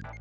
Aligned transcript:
Moin 0.00 0.12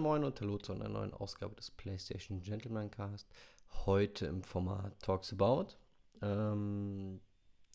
Moin 0.00 0.24
und 0.24 0.40
Hallo 0.40 0.58
zu 0.58 0.72
einer 0.72 0.88
neuen 0.88 1.14
Ausgabe 1.14 1.54
des 1.54 1.70
PlayStation 1.70 2.42
Gentleman 2.42 2.90
Cast. 2.90 3.28
Heute 3.86 4.26
im 4.26 4.42
Format 4.42 5.00
Talks 5.00 5.32
About. 5.32 5.68
Ähm, 6.20 7.20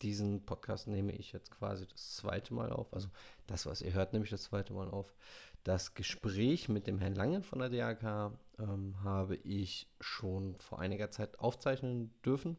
diesen 0.02 0.44
Podcast 0.44 0.88
nehme 0.88 1.12
ich 1.12 1.32
jetzt 1.32 1.50
quasi 1.50 1.86
das 1.86 2.16
zweite 2.16 2.54
Mal 2.54 2.72
auf. 2.72 2.92
Also 2.92 3.08
das, 3.46 3.66
was 3.66 3.82
ihr 3.82 3.92
hört, 3.92 4.12
nehme 4.12 4.24
ich 4.24 4.30
das 4.30 4.44
zweite 4.44 4.72
Mal 4.72 4.88
auf. 4.88 5.14
Das 5.64 5.94
Gespräch 5.94 6.68
mit 6.68 6.86
dem 6.88 6.98
Herrn 6.98 7.14
Lange 7.14 7.42
von 7.42 7.60
der 7.60 7.70
DAK 7.70 8.32
ähm, 8.58 8.96
habe 9.04 9.36
ich 9.36 9.88
schon 10.00 10.56
vor 10.58 10.80
einiger 10.80 11.10
Zeit 11.10 11.38
aufzeichnen 11.38 12.12
dürfen. 12.24 12.56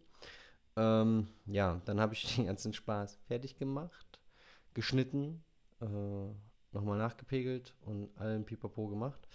Ähm, 0.78 1.28
ja, 1.46 1.82
dann 1.86 2.00
habe 2.00 2.14
ich 2.14 2.24
den 2.36 2.46
ganzen 2.46 2.74
Spaß 2.74 3.20
fertig 3.28 3.58
gemacht, 3.58 4.20
geschnitten, 4.74 5.44
äh, 5.82 5.86
nochmal 6.72 6.98
nachgepegelt 6.98 7.74
und 7.82 8.10
allen 8.18 8.46
Pipapo 8.46 8.88
gemacht. 8.88 9.28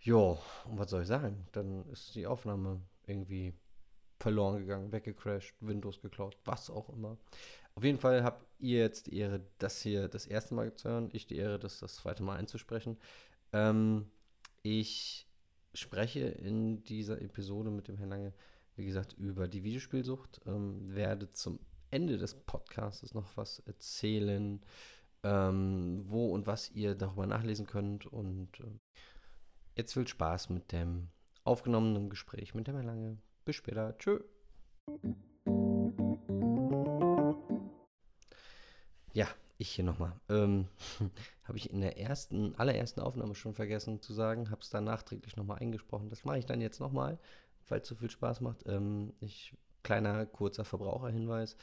Jo, 0.00 0.38
und 0.66 0.78
was 0.78 0.90
soll 0.90 1.02
ich 1.02 1.08
sagen? 1.08 1.46
Dann 1.52 1.88
ist 1.90 2.14
die 2.14 2.26
Aufnahme 2.26 2.82
irgendwie 3.06 3.54
verloren 4.20 4.58
gegangen, 4.58 4.92
weggecrashed, 4.92 5.54
Windows 5.60 6.00
geklaut, 6.00 6.36
was 6.44 6.70
auch 6.70 6.88
immer. 6.90 7.16
Auf 7.78 7.84
jeden 7.84 8.00
Fall 8.00 8.24
habt 8.24 8.44
ihr 8.58 8.80
jetzt 8.80 9.06
die 9.06 9.18
Ehre, 9.18 9.40
das 9.58 9.80
hier 9.80 10.08
das 10.08 10.26
erste 10.26 10.52
Mal 10.52 10.74
zu 10.74 10.88
hören. 10.88 11.10
Ich 11.12 11.28
die 11.28 11.36
Ehre, 11.36 11.60
das 11.60 11.78
das 11.78 11.94
zweite 11.94 12.24
Mal 12.24 12.36
einzusprechen. 12.36 12.98
Ähm, 13.52 14.10
ich 14.64 15.28
spreche 15.74 16.26
in 16.26 16.82
dieser 16.82 17.22
Episode 17.22 17.70
mit 17.70 17.86
dem 17.86 17.96
Herrn 17.96 18.10
Lange, 18.10 18.32
wie 18.74 18.84
gesagt, 18.84 19.12
über 19.12 19.46
die 19.46 19.62
Videospielsucht. 19.62 20.40
Ähm, 20.44 20.92
werde 20.92 21.30
zum 21.30 21.60
Ende 21.92 22.18
des 22.18 22.34
Podcasts 22.34 23.14
noch 23.14 23.36
was 23.36 23.60
erzählen, 23.60 24.60
ähm, 25.22 26.02
wo 26.04 26.32
und 26.32 26.48
was 26.48 26.72
ihr 26.72 26.96
darüber 26.96 27.28
nachlesen 27.28 27.68
könnt. 27.68 28.06
Und 28.06 28.58
äh, 28.58 28.96
jetzt 29.76 29.92
viel 29.92 30.08
Spaß 30.08 30.48
mit 30.48 30.72
dem 30.72 31.10
aufgenommenen 31.44 32.10
Gespräch 32.10 32.56
mit 32.56 32.66
dem 32.66 32.74
Herrn 32.74 32.86
Lange. 32.86 33.18
Bis 33.44 33.54
später. 33.54 33.96
Tschö. 33.98 34.18
Ja, 39.18 39.26
ich 39.56 39.70
hier 39.70 39.84
nochmal. 39.84 40.12
Ähm, 40.28 40.68
habe 41.42 41.58
ich 41.58 41.70
in 41.72 41.80
der 41.80 41.98
ersten, 41.98 42.54
allerersten 42.54 43.00
Aufnahme 43.00 43.34
schon 43.34 43.52
vergessen 43.52 44.00
zu 44.00 44.12
sagen, 44.14 44.52
habe 44.52 44.60
es 44.60 44.70
dann 44.70 44.84
nachträglich 44.84 45.36
nochmal 45.36 45.58
eingesprochen. 45.58 46.08
Das 46.08 46.24
mache 46.24 46.38
ich 46.38 46.46
dann 46.46 46.60
jetzt 46.60 46.78
nochmal, 46.78 47.18
falls 47.64 47.82
es 47.82 47.88
so 47.88 47.94
viel 47.96 48.10
Spaß 48.10 48.42
macht. 48.42 48.62
Ähm, 48.66 49.12
ich, 49.18 49.54
kleiner, 49.82 50.24
kurzer 50.24 50.64
Verbraucherhinweis. 50.64 51.56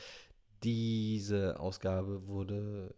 Diese 0.63 1.57
Ausgabe 1.57 2.27
wurde 2.27 2.93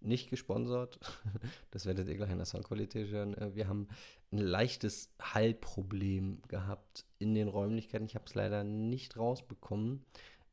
nicht 0.00 0.30
gesponsert. 0.30 0.98
Das 1.70 1.84
werdet 1.84 2.08
ihr 2.08 2.16
gleich 2.16 2.30
in 2.30 2.38
der 2.38 2.46
Soundqualität 2.46 3.10
hören. 3.10 3.34
Äh, 3.34 3.54
wir 3.54 3.68
haben 3.68 3.88
ein 4.32 4.38
leichtes 4.38 5.12
Hallproblem 5.20 6.40
gehabt 6.48 7.04
in 7.18 7.34
den 7.34 7.48
Räumlichkeiten. 7.48 8.06
Ich 8.06 8.14
habe 8.14 8.24
es 8.24 8.34
leider 8.34 8.64
nicht 8.64 9.18
rausbekommen. 9.18 10.06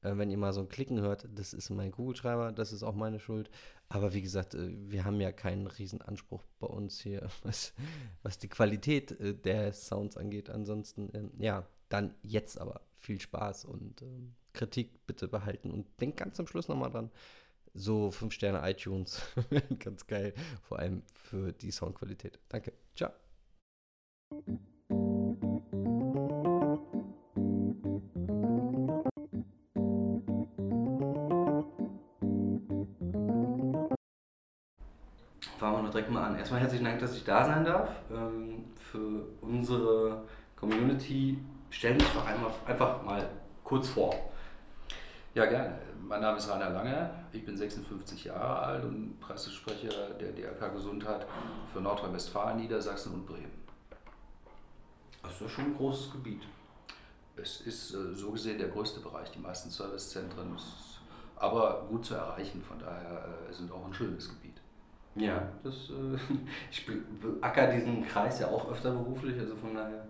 Äh, 0.06 0.18
wenn 0.18 0.30
ihr 0.30 0.38
mal 0.38 0.54
so 0.54 0.62
ein 0.62 0.70
Klicken 0.70 1.02
hört, 1.02 1.28
das 1.34 1.54
ist 1.54 1.70
mein 1.70 1.92
Kugelschreiber, 1.92 2.52
das 2.52 2.72
ist 2.72 2.84
auch 2.84 2.96
meine 2.96 3.20
Schuld. 3.20 3.50
Aber 3.90 4.14
wie 4.14 4.22
gesagt, 4.22 4.56
äh, 4.56 4.70
wir 4.90 5.06
haben 5.06 5.20
ja 5.20 5.32
keinen 5.32 5.68
riesen 5.68 6.02
Anspruch 6.02 6.44
bei 6.60 6.68
uns 6.68 7.00
hier, 7.00 7.28
was, 7.44 7.74
was 8.24 8.38
die 8.38 8.50
Qualität 8.50 9.18
der 9.46 9.74
Sounds 9.74 10.18
angeht. 10.18 10.50
Ansonsten, 10.50 11.10
ähm, 11.14 11.32
ja, 11.38 11.66
dann 11.90 12.16
jetzt 12.24 12.60
aber 12.60 12.82
viel 13.00 13.20
Spaß 13.20 13.66
und 13.66 14.02
ähm, 14.02 14.34
Kritik 14.54 15.06
bitte 15.06 15.28
behalten. 15.28 15.72
Und 15.72 15.86
denkt 16.02 16.18
ganz 16.18 16.38
zum 16.38 16.48
Schluss 16.48 16.68
nochmal 16.68 16.90
dran, 16.90 17.12
so 17.74 18.10
5 18.10 18.34
Sterne 18.34 18.68
iTunes. 18.70 19.22
Ganz 19.80 20.08
geil. 20.08 20.34
Vor 20.64 20.80
allem 20.80 21.04
für 21.14 21.52
die 21.52 21.72
Soundqualität. 21.72 22.40
Danke. 22.50 22.74
Ciao. 22.96 23.12
Direkt 35.96 36.12
mal 36.12 36.26
an. 36.26 36.38
Erstmal 36.38 36.60
herzlichen 36.60 36.84
Dank, 36.84 37.00
dass 37.00 37.16
ich 37.16 37.24
da 37.24 37.46
sein 37.46 37.64
darf. 37.64 37.90
Ähm, 38.12 38.66
für 38.92 39.26
unsere 39.40 40.24
Community 40.58 41.40
stellen 41.70 41.98
dich 41.98 42.10
doch 42.10 42.26
einmal 42.26 42.52
einfach 42.66 43.02
mal 43.02 43.30
kurz 43.64 43.88
vor. 43.88 44.14
Ja, 45.34 45.46
gerne. 45.46 45.80
Mein 46.02 46.22
Name 46.22 46.38
ist 46.38 46.50
Rainer 46.50 46.70
Lange, 46.70 47.10
ich 47.32 47.44
bin 47.44 47.58
56 47.58 48.26
Jahre 48.26 48.60
alt 48.60 48.84
und 48.84 49.20
Pressesprecher 49.20 50.12
der 50.20 50.34
DRK 50.34 50.74
Gesundheit 50.74 51.26
für 51.74 51.82
Nordrhein-Westfalen, 51.82 52.58
Niedersachsen 52.58 53.14
und 53.14 53.26
Bremen. 53.26 53.64
Das 55.24 55.34
ist 55.34 55.42
ja 55.42 55.50
schon 55.50 55.66
ein 55.66 55.78
großes 55.78 56.12
Gebiet. 56.12 56.44
Es 57.38 57.62
ist 57.62 57.96
äh, 57.96 58.14
so 58.14 58.32
gesehen 58.32 58.60
der 58.60 58.68
größte 58.68 59.00
Bereich, 59.00 59.32
die 59.32 59.40
meisten 59.40 59.72
Servicezentren, 59.72 60.56
aber 61.38 61.88
gut 61.90 62.06
zu 62.06 62.14
erreichen, 62.14 62.62
von 62.62 62.78
daher 62.78 63.26
äh, 63.50 63.54
sind 63.54 63.72
auch 63.72 63.86
ein 63.86 63.94
schönes 63.94 64.30
Gebiet. 64.30 64.62
Ja, 65.16 65.42
das, 65.64 65.90
äh, 65.90 66.18
ich 66.72 66.86
beacker 66.86 67.72
diesen 67.72 68.06
Kreis 68.06 68.40
ja 68.40 68.48
auch 68.48 68.70
öfter 68.70 68.92
beruflich, 68.92 69.40
also 69.40 69.56
von 69.56 69.74
daher 69.74 70.06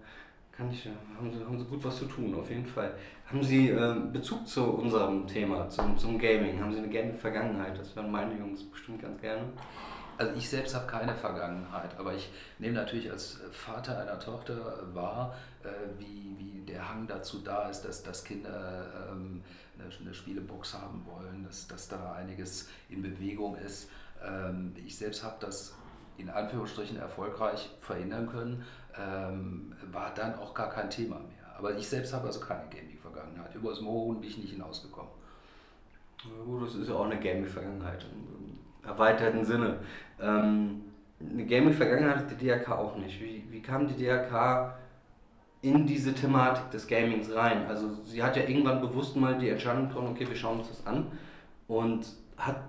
kann 0.51 0.71
ich 0.71 0.87
haben 1.17 1.31
Sie, 1.31 1.43
haben 1.43 1.59
Sie 1.59 1.65
gut 1.65 1.83
was 1.83 1.97
zu 1.97 2.05
tun, 2.05 2.33
auf 2.33 2.49
jeden 2.49 2.65
Fall. 2.65 2.93
Haben 3.27 3.43
Sie 3.43 3.69
äh, 3.69 3.95
Bezug 4.11 4.47
zu 4.47 4.63
unserem 4.63 5.27
Thema, 5.27 5.67
zum, 5.69 5.97
zum 5.97 6.17
Gaming? 6.17 6.61
Haben 6.61 6.71
Sie 6.71 6.79
eine 6.79 6.89
Gaming-Vergangenheit? 6.89 7.77
Das 7.77 7.95
hören 7.95 8.09
meine 8.09 8.37
Jungs 8.37 8.63
bestimmt 8.63 9.01
ganz 9.01 9.19
gerne. 9.19 9.43
Also 10.17 10.33
ich 10.35 10.49
selbst 10.49 10.73
habe 10.73 10.87
keine 10.87 11.13
Vergangenheit, 11.13 11.99
aber 11.99 12.13
ich 12.13 12.29
nehme 12.57 12.75
natürlich 12.75 13.11
als 13.11 13.41
Vater 13.51 13.99
einer 13.99 14.17
Tochter 14.17 14.55
wahr, 14.93 15.35
äh, 15.63 15.67
wie, 15.99 16.35
wie 16.37 16.65
der 16.65 16.87
Hang 16.87 17.05
dazu 17.05 17.39
da 17.39 17.69
ist, 17.69 17.81
dass, 17.81 18.01
dass 18.01 18.23
Kinder 18.23 19.11
ähm, 19.11 19.43
eine, 19.77 19.89
eine 19.99 20.13
Spielebox 20.13 20.73
haben 20.73 21.05
wollen, 21.05 21.43
dass, 21.43 21.67
dass 21.67 21.89
da 21.89 22.13
einiges 22.13 22.69
in 22.89 23.01
Bewegung 23.01 23.57
ist. 23.57 23.89
Ähm, 24.25 24.73
ich 24.85 24.97
selbst 24.97 25.23
habe 25.23 25.35
das 25.39 25.75
in 26.17 26.29
Anführungsstrichen 26.29 26.97
erfolgreich 26.97 27.69
verhindern 27.81 28.27
können, 28.27 28.63
ähm, 28.97 29.73
war 29.91 30.13
dann 30.13 30.35
auch 30.39 30.53
gar 30.53 30.69
kein 30.69 30.89
Thema 30.89 31.15
mehr. 31.15 31.57
Aber 31.57 31.77
ich 31.77 31.87
selbst 31.87 32.13
habe 32.13 32.27
also 32.27 32.39
keine 32.39 32.69
Gaming-Vergangenheit. 32.69 33.53
Über 33.55 33.69
das 33.69 33.81
Mohn 33.81 34.19
bin 34.19 34.29
ich 34.29 34.37
nicht 34.37 34.51
hinausgekommen. 34.51 35.11
Ja, 36.23 36.65
das 36.65 36.75
ist 36.75 36.87
ja 36.87 36.95
auch 36.95 37.05
eine 37.05 37.19
Gaming-Vergangenheit 37.19 38.05
im 38.11 38.87
erweiterten 38.87 39.43
Sinne. 39.43 39.79
Ähm, 40.19 40.81
eine 41.19 41.45
Gaming-Vergangenheit 41.45 42.17
hat 42.17 42.31
die 42.31 42.45
DRK 42.45 42.71
auch 42.71 42.97
nicht. 42.97 43.21
Wie, 43.21 43.43
wie 43.49 43.61
kam 43.61 43.87
die 43.87 43.95
DRK 43.95 44.75
in 45.61 45.85
diese 45.87 46.13
Thematik 46.13 46.69
des 46.71 46.87
Gamings 46.87 47.33
rein? 47.33 47.65
Also 47.67 47.93
sie 48.03 48.21
hat 48.21 48.35
ja 48.35 48.43
irgendwann 48.43 48.81
bewusst 48.81 49.15
mal 49.15 49.37
die 49.37 49.49
Entscheidung 49.49 49.87
getroffen, 49.87 50.09
okay, 50.09 50.27
wir 50.27 50.35
schauen 50.35 50.59
uns 50.59 50.69
das 50.69 50.85
an 50.85 51.11
und 51.67 52.07
hat 52.37 52.61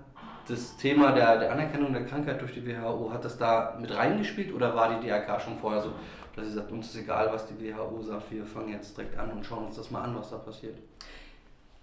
das 0.47 0.77
Thema 0.77 1.11
der, 1.11 1.39
der 1.39 1.51
Anerkennung 1.51 1.93
der 1.93 2.05
Krankheit 2.05 2.41
durch 2.41 2.53
die 2.53 2.65
WHO, 2.65 3.11
hat 3.11 3.25
das 3.25 3.37
da 3.37 3.77
mit 3.79 3.93
reingespielt 3.93 4.53
oder 4.53 4.75
war 4.75 4.99
die 4.99 5.07
DRK 5.07 5.41
schon 5.41 5.57
vorher 5.57 5.81
so, 5.81 5.91
dass 6.35 6.47
sie 6.47 6.53
sagt, 6.53 6.71
uns 6.71 6.87
ist 6.87 7.01
egal, 7.01 7.29
was 7.31 7.47
die 7.47 7.59
WHO 7.59 8.01
sagt, 8.01 8.31
wir 8.31 8.45
fangen 8.45 8.69
jetzt 8.69 8.97
direkt 8.97 9.17
an 9.17 9.31
und 9.31 9.45
schauen 9.45 9.65
uns 9.65 9.75
das 9.75 9.91
mal 9.91 10.03
an, 10.03 10.15
was 10.15 10.29
da 10.29 10.37
passiert? 10.37 10.77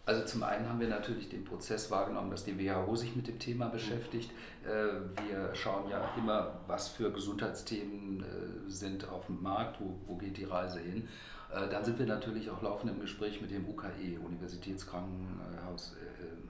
Also 0.06 0.24
zum 0.26 0.42
einen 0.42 0.68
haben 0.68 0.80
wir 0.80 0.88
natürlich 0.88 1.30
den 1.30 1.44
Prozess 1.44 1.90
wahrgenommen, 1.90 2.30
dass 2.30 2.44
die 2.44 2.58
WHO 2.58 2.94
sich 2.94 3.16
mit 3.16 3.26
dem 3.26 3.38
Thema 3.38 3.68
beschäftigt. 3.68 4.30
Äh, 4.62 5.28
wir 5.28 5.54
schauen 5.54 5.88
ja 5.88 6.10
immer, 6.18 6.60
was 6.66 6.88
für 6.88 7.10
Gesundheitsthemen 7.10 8.22
äh, 8.22 8.70
sind 8.70 9.08
auf 9.08 9.26
dem 9.26 9.42
Markt, 9.42 9.80
wo, 9.80 9.94
wo 10.06 10.16
geht 10.16 10.36
die 10.36 10.44
Reise 10.44 10.80
hin. 10.80 11.08
Äh, 11.54 11.68
dann 11.68 11.84
sind 11.84 11.98
wir 11.98 12.06
natürlich 12.06 12.50
auch 12.50 12.62
laufend 12.62 12.92
im 12.92 13.00
Gespräch 13.00 13.40
mit 13.40 13.50
dem 13.50 13.68
UKE, 13.68 14.18
Universitätskrankenhaus 14.24 15.94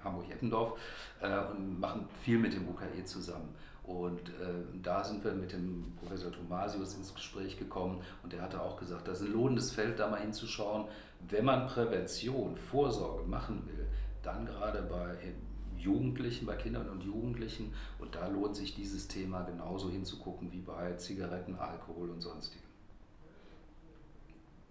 Hamburg-Eppendorf, 0.03 0.79
und 1.53 1.81
machen 1.81 2.07
viel 2.21 2.39
mit 2.39 2.53
dem 2.53 2.69
UKE 2.69 3.05
zusammen. 3.05 3.55
Und 3.85 4.29
äh, 4.29 4.63
da 4.83 5.05
sind 5.05 5.23
wir 5.25 5.33
mit 5.33 5.53
dem 5.53 5.93
Professor 5.97 6.33
Thomasius 6.33 6.95
ins 6.95 7.15
Gespräch 7.15 7.59
gekommen 7.59 8.01
und 8.23 8.33
der 8.33 8.41
hatte 8.41 8.63
auch 8.63 8.79
gesagt, 8.79 9.07
das 9.07 9.21
ist 9.21 9.27
ein 9.27 9.33
lohnendes 9.35 9.73
Feld, 9.73 9.99
da 9.99 10.09
mal 10.09 10.21
hinzuschauen, 10.21 10.87
wenn 11.29 11.45
man 11.45 11.67
Prävention, 11.67 12.57
Vorsorge 12.57 13.25
machen 13.25 13.63
will, 13.67 13.87
dann 14.23 14.47
gerade 14.47 14.83
bei 14.83 15.35
Jugendlichen, 15.77 16.47
bei 16.47 16.57
Kindern 16.57 16.89
und 16.89 17.03
Jugendlichen. 17.03 17.75
Und 17.99 18.15
da 18.15 18.27
lohnt 18.29 18.57
sich 18.57 18.75
dieses 18.75 19.07
Thema 19.07 19.43
genauso 19.43 19.91
hinzugucken 19.91 20.51
wie 20.51 20.61
bei 20.61 20.95
Zigaretten, 20.95 21.57
Alkohol 21.57 22.09
und 22.09 22.23
sonstigem. 22.23 22.64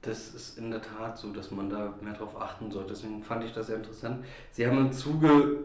Das 0.03 0.35
ist 0.35 0.57
in 0.57 0.69
der 0.69 0.81
Tat 0.81 1.17
so, 1.17 1.31
dass 1.31 1.51
man 1.51 1.69
da 1.69 1.93
mehr 2.01 2.13
darauf 2.13 2.39
achten 2.39 2.69
sollte. 2.69 2.89
Deswegen 2.89 3.23
fand 3.23 3.43
ich 3.43 3.53
das 3.53 3.67
sehr 3.67 3.77
interessant. 3.77 4.23
Sie 4.51 4.67
haben 4.67 4.77
im 4.77 4.91
Zuge 4.91 5.63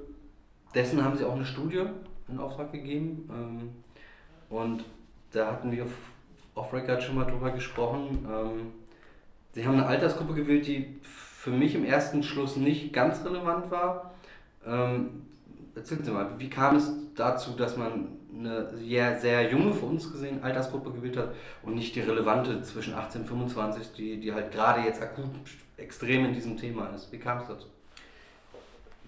dessen 0.75 1.03
haben 1.03 1.17
Sie 1.17 1.25
auch 1.25 1.35
eine 1.35 1.45
Studie 1.45 1.85
in 2.29 2.39
Auftrag 2.39 2.73
gegeben. 2.73 3.29
Ähm, 3.33 3.71
und 4.49 4.85
da 5.33 5.53
hatten 5.53 5.71
wir 5.71 5.87
off-Record 6.55 7.03
schon 7.03 7.17
mal 7.17 7.25
drüber 7.25 7.51
gesprochen. 7.51 8.27
Ähm, 8.31 8.73
Sie 9.53 9.67
haben 9.67 9.75
eine 9.75 9.87
Altersgruppe 9.87 10.35
gewählt, 10.35 10.67
die 10.67 11.01
für 11.03 11.51
mich 11.51 11.75
im 11.75 11.85
ersten 11.85 12.23
Schluss 12.23 12.57
nicht 12.57 12.93
ganz 12.93 13.25
relevant 13.25 13.71
war. 13.71 14.15
Ähm, 14.67 15.27
erzählen 15.79 16.05
Sie 16.05 16.11
mal, 16.11 16.31
wie 16.39 16.51
kam 16.51 16.77
es 16.77 16.91
dazu, 17.15 17.53
dass 17.53 17.77
man 17.77 18.19
eine 18.33 18.77
sehr, 18.77 19.19
sehr 19.19 19.51
junge, 19.51 19.73
für 19.73 19.87
uns 19.87 20.13
gesehen, 20.13 20.43
Altersgruppe 20.43 20.93
gewählt 20.93 21.17
hat 21.17 21.35
und 21.63 21.75
nicht 21.75 21.95
die 21.97 22.01
relevante 22.01 22.63
zwischen 22.63 22.95
18 22.95 23.23
und 23.23 23.27
25, 23.27 23.93
die, 23.97 24.21
die 24.21 24.33
halt 24.33 24.53
gerade 24.53 24.83
jetzt 24.83 25.03
akut 25.03 25.31
extrem 25.77 26.27
in 26.27 26.35
diesem 26.35 26.57
Thema 26.57 26.89
ist? 26.89 27.11
Wie 27.11 27.19
kam 27.19 27.39
es 27.39 27.49
dazu? 27.49 27.69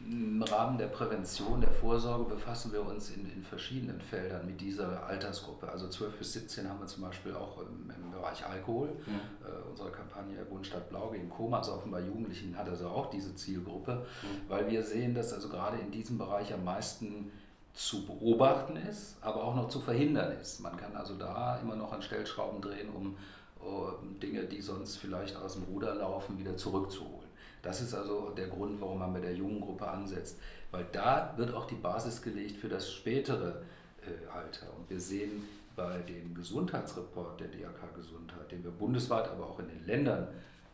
Im 0.07 0.43
Rahmen 0.43 0.79
der 0.79 0.87
Prävention, 0.87 1.61
der 1.61 1.71
Vorsorge 1.71 2.25
befassen 2.25 2.73
wir 2.73 2.85
uns 2.87 3.11
in, 3.11 3.31
in 3.31 3.43
verschiedenen 3.43 4.01
Feldern 4.01 4.47
mit 4.47 4.61
dieser 4.61 5.07
Altersgruppe. 5.07 5.71
Also 5.71 5.89
12 5.89 6.19
bis 6.19 6.33
17 6.33 6.69
haben 6.69 6.81
wir 6.81 6.87
zum 6.87 7.03
Beispiel 7.03 7.35
auch 7.35 7.59
im, 7.61 7.91
im 7.91 8.11
Bereich 8.11 8.45
Alkohol. 8.47 8.89
Mhm. 8.89 9.21
Äh, 9.47 9.69
unsere 9.69 9.91
Kampagne 9.91 10.43
Bund 10.45 10.67
Stadt 10.67 10.89
Blau 10.89 11.11
gegen 11.11 11.29
Koma, 11.29 11.59
also 11.59 11.75
offenbar 11.75 12.01
Jugendlichen 12.01 12.57
hat 12.57 12.69
also 12.69 12.89
auch 12.89 13.11
diese 13.11 13.35
Zielgruppe, 13.35 14.07
mhm. 14.23 14.49
weil 14.49 14.71
wir 14.71 14.83
sehen, 14.83 15.15
dass 15.15 15.33
also 15.33 15.49
gerade 15.49 15.79
in 15.79 15.91
diesem 15.91 16.19
Bereich 16.19 16.53
am 16.53 16.65
meisten 16.65 17.31
zu 17.73 18.05
beobachten 18.05 18.77
ist, 18.77 19.17
aber 19.21 19.45
auch 19.45 19.55
noch 19.55 19.69
zu 19.69 19.81
verhindern 19.81 20.33
ist. 20.41 20.61
Man 20.61 20.77
kann 20.77 20.97
also 20.97 21.15
da 21.15 21.59
immer 21.59 21.77
noch 21.77 21.93
an 21.93 22.03
Stellschrauben 22.03 22.61
drehen, 22.61 22.89
um 22.91 23.17
uh, 23.65 23.93
Dinge, 24.21 24.45
die 24.45 24.61
sonst 24.61 24.97
vielleicht 24.97 25.37
aus 25.37 25.55
dem 25.55 25.65
Ruder 25.65 25.95
laufen, 25.95 26.39
wieder 26.39 26.57
zurückzuholen. 26.57 27.20
Das 27.63 27.81
ist 27.81 27.95
also 27.95 28.31
der 28.31 28.49
Grund, 28.49 28.81
warum 28.81 28.99
man 28.99 29.13
bei 29.13 29.21
der 29.21 29.35
jungen 29.35 29.61
Gruppe 29.61 29.87
ansetzt, 29.87 30.39
weil 30.71 30.87
da 30.93 31.35
wird 31.37 31.55
auch 31.55 31.67
die 31.67 31.75
Basis 31.75 32.23
gelegt 32.23 32.57
für 32.57 32.69
das 32.69 32.93
spätere 32.93 33.63
äh, 34.03 34.27
Alter. 34.33 34.67
Und 34.77 34.89
wir 34.89 35.01
sehen 35.01 35.43
bei 35.77 35.99
dem 35.99 36.35
Gesundheitsreport 36.35 37.41
der 37.41 37.49
DRK 37.49 37.95
Gesundheit, 37.95 38.51
den 38.51 38.65
wir 38.65 38.71
bundesweit, 38.71 39.29
aber 39.29 39.47
auch 39.47 39.59
in 39.59 39.69
den 39.69 39.87
Ländern 39.87 40.29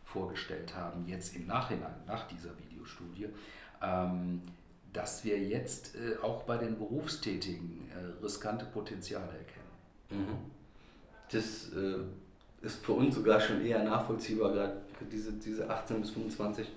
vorgestellt 0.05 0.75
haben, 0.75 1.05
jetzt 1.07 1.35
im 1.35 1.47
Nachhinein, 1.47 1.95
nach 2.05 2.27
dieser 2.27 2.49
Videostudie, 2.57 3.27
ähm, 3.81 4.41
dass 4.93 5.23
wir 5.23 5.37
jetzt 5.37 5.95
äh, 5.95 6.17
auch 6.23 6.43
bei 6.43 6.57
den 6.57 6.77
Berufstätigen 6.77 7.89
äh, 7.91 8.23
riskante 8.23 8.65
Potenziale 8.65 9.27
erkennen. 9.27 10.27
Mhm. 10.27 10.37
Das 11.31 11.71
äh, 11.73 12.65
ist 12.65 12.83
für 12.83 12.93
uns 12.93 13.15
sogar 13.15 13.39
schon 13.39 13.65
eher 13.65 13.83
nachvollziehbar, 13.83 14.53
gerade 14.53 14.81
diese, 15.05 15.33
diese 15.33 15.69
18 15.69 16.01
bis 16.01 16.11
25, 16.11 16.67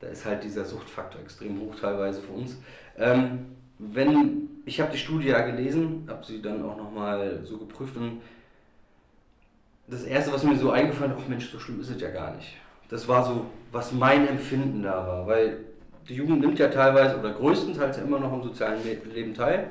da 0.00 0.08
ist 0.08 0.24
halt 0.24 0.44
dieser 0.44 0.64
Suchtfaktor 0.64 1.20
extrem 1.20 1.60
hoch 1.60 1.76
teilweise 1.80 2.20
für 2.20 2.32
uns. 2.32 2.56
Ähm, 2.98 3.46
wenn, 3.78 4.48
ich 4.64 4.80
habe 4.80 4.92
die 4.92 4.98
Studie 4.98 5.28
ja 5.28 5.40
gelesen, 5.40 6.06
habe 6.08 6.24
sie 6.24 6.40
dann 6.40 6.62
auch 6.64 6.76
nochmal 6.76 7.40
so 7.44 7.58
geprüft 7.58 7.96
und 7.96 8.20
das 9.88 10.04
erste, 10.04 10.32
was 10.32 10.44
mir 10.44 10.56
so 10.56 10.70
eingefallen 10.70 11.12
ist, 11.12 11.18
ach 11.22 11.28
Mensch, 11.28 11.50
so 11.50 11.58
schlimm 11.58 11.80
ist 11.80 11.90
es 11.90 12.00
ja 12.00 12.10
gar 12.10 12.34
nicht. 12.34 12.56
Das 12.88 13.08
war 13.08 13.24
so, 13.24 13.46
was 13.70 13.92
mein 13.92 14.28
Empfinden 14.28 14.82
da 14.82 15.06
war, 15.06 15.26
weil 15.26 15.64
die 16.08 16.14
Jugend 16.14 16.40
nimmt 16.40 16.58
ja 16.58 16.68
teilweise 16.68 17.18
oder 17.18 17.32
größtenteils 17.32 17.98
immer 17.98 18.18
noch 18.18 18.32
am 18.32 18.42
sozialen 18.42 18.80
Leben 18.84 19.34
teil 19.34 19.70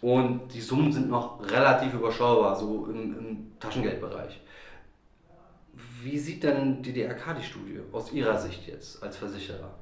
und 0.00 0.52
die 0.52 0.60
Summen 0.60 0.92
sind 0.92 1.10
noch 1.10 1.40
relativ 1.50 1.94
überschaubar, 1.94 2.56
so 2.56 2.86
im, 2.90 3.18
im 3.18 3.52
Taschengeldbereich. 3.60 4.40
Wie 6.02 6.18
sieht 6.18 6.42
denn 6.42 6.82
die 6.82 6.92
DRK 6.92 7.34
die 7.34 7.44
Studie 7.44 7.80
aus 7.92 8.12
Ihrer 8.12 8.38
Sicht 8.38 8.66
jetzt 8.66 9.02
als 9.02 9.16
Versicherer? 9.16 9.74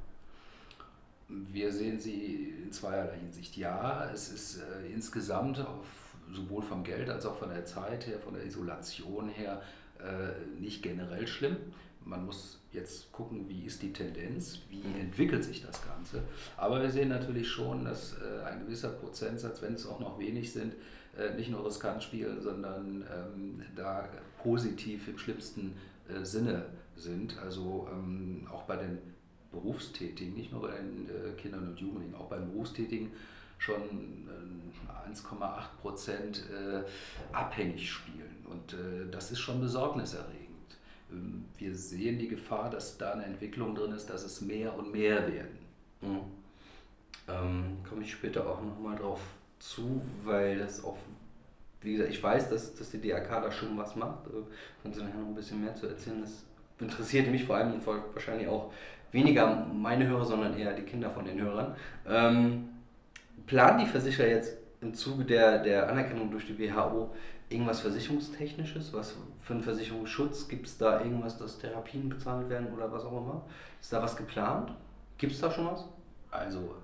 Wir 1.28 1.72
sehen 1.72 2.00
sie 2.00 2.54
in 2.64 2.72
zweierlei 2.72 3.18
Hinsicht. 3.18 3.56
Ja, 3.56 4.10
es 4.12 4.30
ist 4.30 4.58
äh, 4.58 4.92
insgesamt 4.92 5.60
auf, 5.60 5.86
sowohl 6.32 6.62
vom 6.62 6.82
Geld 6.82 7.10
als 7.10 7.26
auch 7.26 7.36
von 7.36 7.50
der 7.50 7.64
Zeit 7.66 8.06
her, 8.06 8.18
von 8.18 8.34
der 8.34 8.44
Isolation 8.44 9.28
her 9.28 9.60
äh, 10.00 10.60
nicht 10.60 10.82
generell 10.82 11.26
schlimm. 11.26 11.56
Man 12.04 12.24
muss 12.24 12.58
jetzt 12.72 13.12
gucken, 13.12 13.48
wie 13.48 13.64
ist 13.64 13.82
die 13.82 13.92
Tendenz, 13.92 14.60
wie 14.70 14.82
entwickelt 14.98 15.44
sich 15.44 15.64
das 15.64 15.84
Ganze. 15.86 16.22
Aber 16.56 16.80
wir 16.80 16.90
sehen 16.90 17.08
natürlich 17.08 17.48
schon, 17.48 17.84
dass 17.84 18.14
äh, 18.14 18.44
ein 18.44 18.60
gewisser 18.60 18.90
Prozentsatz, 18.90 19.60
wenn 19.60 19.74
es 19.74 19.86
auch 19.86 20.00
noch 20.00 20.18
wenig 20.18 20.52
sind, 20.52 20.74
nicht 21.36 21.50
nur 21.50 21.66
riskant 21.66 22.02
spielen, 22.02 22.40
sondern 22.40 23.04
ähm, 23.12 23.62
da 23.74 24.08
positiv 24.42 25.08
im 25.08 25.18
schlimmsten 25.18 25.74
äh, 26.08 26.24
Sinne 26.24 26.66
sind. 26.96 27.38
Also 27.38 27.88
ähm, 27.92 28.46
auch 28.50 28.62
bei 28.62 28.76
den 28.76 28.98
Berufstätigen, 29.50 30.34
nicht 30.34 30.52
nur 30.52 30.62
bei 30.62 30.76
den 30.76 31.08
äh, 31.08 31.32
Kindern 31.36 31.68
und 31.68 31.80
Jugendlichen, 31.80 32.14
auch 32.14 32.26
bei 32.26 32.38
den 32.38 32.50
Berufstätigen 32.50 33.12
schon 33.58 34.28
1,8 35.10 35.42
äh, 35.42 35.80
Prozent 35.80 36.44
abhängig 37.32 37.90
spielen. 37.90 38.46
Und 38.48 38.76
das 39.10 39.32
ist 39.32 39.40
schon 39.40 39.60
besorgniserregend. 39.60 40.48
Ähm, 41.10 41.44
wir 41.56 41.74
sehen 41.74 42.18
die 42.18 42.28
Gefahr, 42.28 42.70
dass 42.70 42.98
da 42.98 43.12
eine 43.12 43.24
Entwicklung 43.24 43.74
drin 43.74 43.92
ist, 43.92 44.08
dass 44.10 44.24
es 44.24 44.40
mehr 44.40 44.76
und 44.76 44.92
mehr 44.92 45.26
werden. 45.26 45.58
Mhm. 46.00 46.20
Ähm, 47.28 47.78
Komme 47.88 48.02
ich 48.02 48.12
später 48.12 48.48
auch 48.48 48.62
nochmal 48.62 48.96
drauf 48.96 49.20
zu, 49.58 50.00
weil 50.24 50.58
das 50.58 50.84
auch 50.84 50.96
wie 51.80 51.92
gesagt, 51.92 52.10
ich 52.10 52.22
weiß, 52.22 52.50
dass, 52.50 52.74
dass 52.74 52.90
die 52.90 53.00
DRK 53.00 53.42
da 53.42 53.52
schon 53.52 53.76
was 53.78 53.94
macht. 53.96 54.26
Äh, 54.26 54.42
können 54.82 54.94
Sie 54.94 55.00
nachher 55.00 55.18
noch 55.18 55.28
ein 55.28 55.34
bisschen 55.34 55.62
mehr 55.62 55.74
zu 55.74 55.86
erzählen? 55.86 56.20
Das 56.20 56.44
interessiert 56.80 57.28
mich 57.28 57.44
vor 57.44 57.56
allem 57.56 57.74
und 57.74 57.86
wahrscheinlich 57.86 58.48
auch 58.48 58.72
weniger 59.12 59.66
meine 59.72 60.06
Hörer, 60.06 60.24
sondern 60.24 60.58
eher 60.58 60.74
die 60.74 60.82
Kinder 60.82 61.10
von 61.10 61.24
den 61.24 61.40
Hörern. 61.40 61.74
Ähm, 62.06 62.68
planen 63.46 63.80
die 63.80 63.86
Versicherer 63.86 64.28
jetzt 64.28 64.56
im 64.80 64.94
Zuge 64.94 65.24
der, 65.24 65.58
der 65.62 65.88
Anerkennung 65.88 66.30
durch 66.30 66.46
die 66.46 66.58
WHO 66.58 67.14
irgendwas 67.48 67.80
Versicherungstechnisches? 67.80 68.92
Was 68.92 69.14
für 69.40 69.54
einen 69.54 69.62
Versicherungsschutz? 69.62 70.48
Gibt 70.48 70.66
es 70.66 70.78
da 70.78 71.00
irgendwas, 71.00 71.38
dass 71.38 71.58
Therapien 71.58 72.08
bezahlt 72.08 72.48
werden 72.48 72.68
oder 72.74 72.92
was 72.92 73.04
auch 73.04 73.22
immer? 73.22 73.44
Ist 73.80 73.92
da 73.92 74.02
was 74.02 74.16
geplant? 74.16 74.72
Gibt 75.16 75.32
es 75.32 75.40
da 75.40 75.50
schon 75.50 75.66
was? 75.66 75.84
Also 76.30 76.74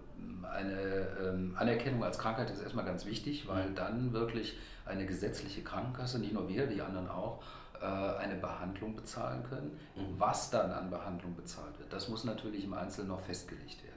eine 0.51 1.07
ähm, 1.23 1.55
Anerkennung 1.57 2.05
als 2.05 2.19
Krankheit 2.19 2.51
ist 2.51 2.63
erstmal 2.63 2.85
ganz 2.85 3.07
wichtig, 3.07 3.49
weil 3.49 3.71
mhm. 3.71 3.75
dann 3.75 4.13
wirklich 4.13 4.57
eine 4.87 5.07
gesetzliche 5.07 5.63
Krankenkasse, 5.63 6.19
nicht 6.19 6.33
nur 6.33 6.49
wir, 6.49 6.67
die 6.67 6.83
anderen 6.83 7.09
auch, 7.09 7.43
äh, 7.81 7.85
eine 7.85 8.37
Behandlung 8.37 8.97
bezahlen 8.97 9.43
können. 9.45 9.79
Mhm. 9.97 10.19
Was 10.19 10.51
dann 10.51 10.71
an 10.71 10.91
Behandlung 10.91 11.35
bezahlt 11.35 11.79
wird, 11.79 11.93
das 11.93 12.09
muss 12.09 12.25
natürlich 12.25 12.65
im 12.65 12.75
Einzelnen 12.75 13.09
noch 13.09 13.21
festgelegt 13.21 13.83
werden. 13.83 13.95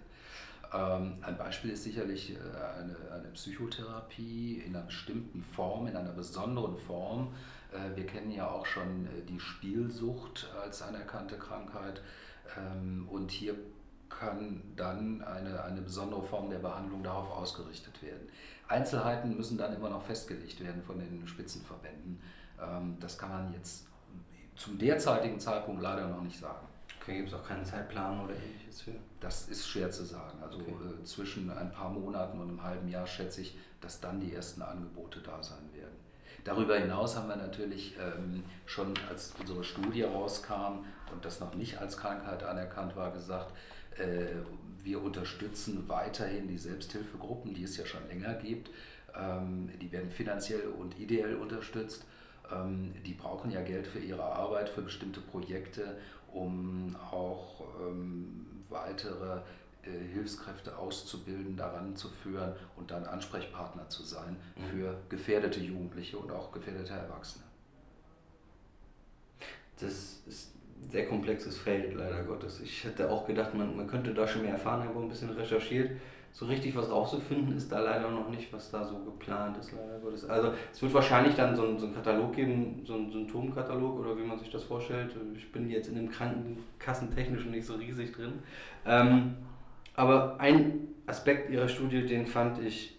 Ähm, 0.73 1.17
ein 1.21 1.37
Beispiel 1.37 1.71
ist 1.71 1.83
sicherlich 1.83 2.35
äh, 2.35 2.37
eine, 2.79 2.95
eine 3.13 3.29
Psychotherapie 3.33 4.63
in 4.65 4.75
einer 4.75 4.85
bestimmten 4.85 5.43
Form, 5.43 5.87
in 5.87 5.95
einer 5.95 6.11
besonderen 6.11 6.77
Form. 6.77 7.33
Äh, 7.71 7.95
wir 7.95 8.05
kennen 8.05 8.31
ja 8.31 8.49
auch 8.49 8.65
schon 8.65 9.07
die 9.29 9.39
Spielsucht 9.39 10.49
als 10.61 10.81
anerkannte 10.81 11.37
Krankheit. 11.37 12.01
Ähm, 12.57 13.07
und 13.09 13.31
hier 13.31 13.55
kann 14.09 14.61
dann 14.75 15.21
eine, 15.23 15.63
eine 15.63 15.81
besondere 15.81 16.23
Form 16.23 16.49
der 16.49 16.59
Behandlung 16.59 17.03
darauf 17.03 17.29
ausgerichtet 17.31 18.01
werden. 18.01 18.27
Einzelheiten 18.67 19.35
müssen 19.35 19.57
dann 19.57 19.75
immer 19.75 19.89
noch 19.89 20.03
festgelegt 20.03 20.63
werden 20.63 20.81
von 20.83 20.99
den 20.99 21.27
Spitzenverbänden. 21.27 22.21
Ähm, 22.61 22.97
das 22.99 23.17
kann 23.17 23.29
man 23.29 23.53
jetzt 23.53 23.87
zum 24.55 24.77
derzeitigen 24.77 25.39
Zeitpunkt 25.39 25.81
leider 25.81 26.07
noch 26.07 26.21
nicht 26.21 26.39
sagen. 26.39 26.67
Okay, 27.01 27.17
gibt 27.17 27.29
es 27.29 27.33
auch 27.35 27.47
keinen 27.47 27.63
Zeitplan 27.63 28.19
oder 28.19 28.33
ähnliches 28.33 28.81
für? 28.81 28.91
Das 29.19 29.47
ist 29.47 29.67
schwer 29.67 29.89
zu 29.91 30.03
sagen. 30.03 30.39
Also 30.41 30.59
okay. 30.59 30.71
Äh, 30.71 31.03
zwischen 31.03 31.49
ein 31.49 31.71
paar 31.71 31.89
Monaten 31.89 32.39
und 32.39 32.49
einem 32.49 32.63
halben 32.63 32.87
Jahr 32.89 33.07
schätze 33.07 33.41
ich, 33.41 33.57
dass 33.79 34.01
dann 34.01 34.19
die 34.19 34.33
ersten 34.33 34.61
Angebote 34.61 35.21
da 35.21 35.41
sein 35.41 35.71
werden. 35.73 35.95
Darüber 36.43 36.77
hinaus 36.77 37.15
haben 37.15 37.27
wir 37.27 37.35
natürlich 37.35 37.95
ähm, 37.97 38.43
schon, 38.65 38.93
als 39.09 39.33
unsere 39.39 39.63
Studie 39.63 40.03
rauskam 40.03 40.85
und 41.11 41.23
das 41.23 41.39
noch 41.39 41.55
nicht 41.55 41.77
als 41.77 41.97
Krankheit 41.97 42.43
anerkannt 42.43 42.95
war, 42.95 43.11
gesagt, 43.11 43.53
wir 44.83 45.01
unterstützen 45.01 45.83
weiterhin 45.87 46.47
die 46.47 46.57
Selbsthilfegruppen, 46.57 47.53
die 47.53 47.63
es 47.63 47.77
ja 47.77 47.85
schon 47.85 48.07
länger 48.07 48.35
gibt. 48.35 48.69
Ähm, 49.15 49.69
die 49.81 49.91
werden 49.91 50.09
finanziell 50.09 50.67
und 50.67 50.97
ideell 50.99 51.35
unterstützt. 51.35 52.05
Ähm, 52.51 52.93
die 53.05 53.13
brauchen 53.13 53.51
ja 53.51 53.61
Geld 53.61 53.87
für 53.87 53.99
ihre 53.99 54.23
Arbeit, 54.23 54.69
für 54.69 54.81
bestimmte 54.81 55.21
Projekte, 55.21 55.97
um 56.31 56.95
auch 57.11 57.63
ähm, 57.81 58.45
weitere 58.69 59.41
äh, 59.83 60.13
Hilfskräfte 60.13 60.77
auszubilden, 60.77 61.57
daran 61.57 61.95
zu 61.95 62.09
führen 62.09 62.53
und 62.75 62.91
dann 62.91 63.05
Ansprechpartner 63.05 63.89
zu 63.89 64.03
sein 64.03 64.37
mhm. 64.55 64.63
für 64.65 65.01
gefährdete 65.09 65.59
Jugendliche 65.59 66.17
und 66.17 66.31
auch 66.31 66.51
gefährdete 66.51 66.93
Erwachsene. 66.93 67.43
Das 69.79 70.21
ist 70.25 70.56
sehr 70.89 71.07
komplexes 71.07 71.57
Feld, 71.57 71.93
leider 71.95 72.23
Gottes. 72.23 72.61
Ich 72.61 72.83
hätte 72.83 73.09
auch 73.09 73.25
gedacht, 73.25 73.53
man, 73.53 73.75
man 73.75 73.87
könnte 73.87 74.13
da 74.13 74.27
schon 74.27 74.43
mehr 74.43 74.53
erfahren, 74.53 74.87
habe 74.87 74.99
ein 74.99 75.09
bisschen 75.09 75.29
recherchiert. 75.29 75.91
So 76.31 76.45
richtig 76.45 76.75
was 76.75 76.91
rauszufinden 76.91 77.57
ist 77.57 77.71
da 77.71 77.79
leider 77.79 78.11
noch 78.11 78.29
nicht, 78.29 78.53
was 78.53 78.69
da 78.69 78.83
so 78.83 78.99
geplant 78.99 79.57
ist, 79.57 79.71
leider 79.71 79.99
Gottes. 79.99 80.29
Also 80.29 80.53
es 80.71 80.81
wird 80.81 80.93
wahrscheinlich 80.93 81.35
dann 81.35 81.55
so, 81.55 81.65
ein, 81.65 81.79
so 81.79 81.87
einen 81.87 81.95
Katalog 81.95 82.35
geben, 82.35 82.83
so 82.85 82.93
einen 82.93 83.11
Symptomkatalog 83.11 83.99
oder 83.99 84.17
wie 84.17 84.23
man 84.23 84.37
sich 84.37 84.49
das 84.51 84.63
vorstellt. 84.63 85.15
Ich 85.35 85.51
bin 85.51 85.69
jetzt 85.69 85.87
in 85.89 85.95
dem 85.95 86.11
Krankenkassentechnischen 86.11 87.51
nicht 87.51 87.65
so 87.65 87.75
riesig 87.75 88.13
drin. 88.13 88.33
Ähm, 88.85 89.35
aber 89.95 90.39
ein 90.39 90.89
Aspekt 91.07 91.49
Ihrer 91.49 91.67
Studie, 91.67 92.05
den 92.05 92.27
fand 92.27 92.59
ich, 92.61 92.95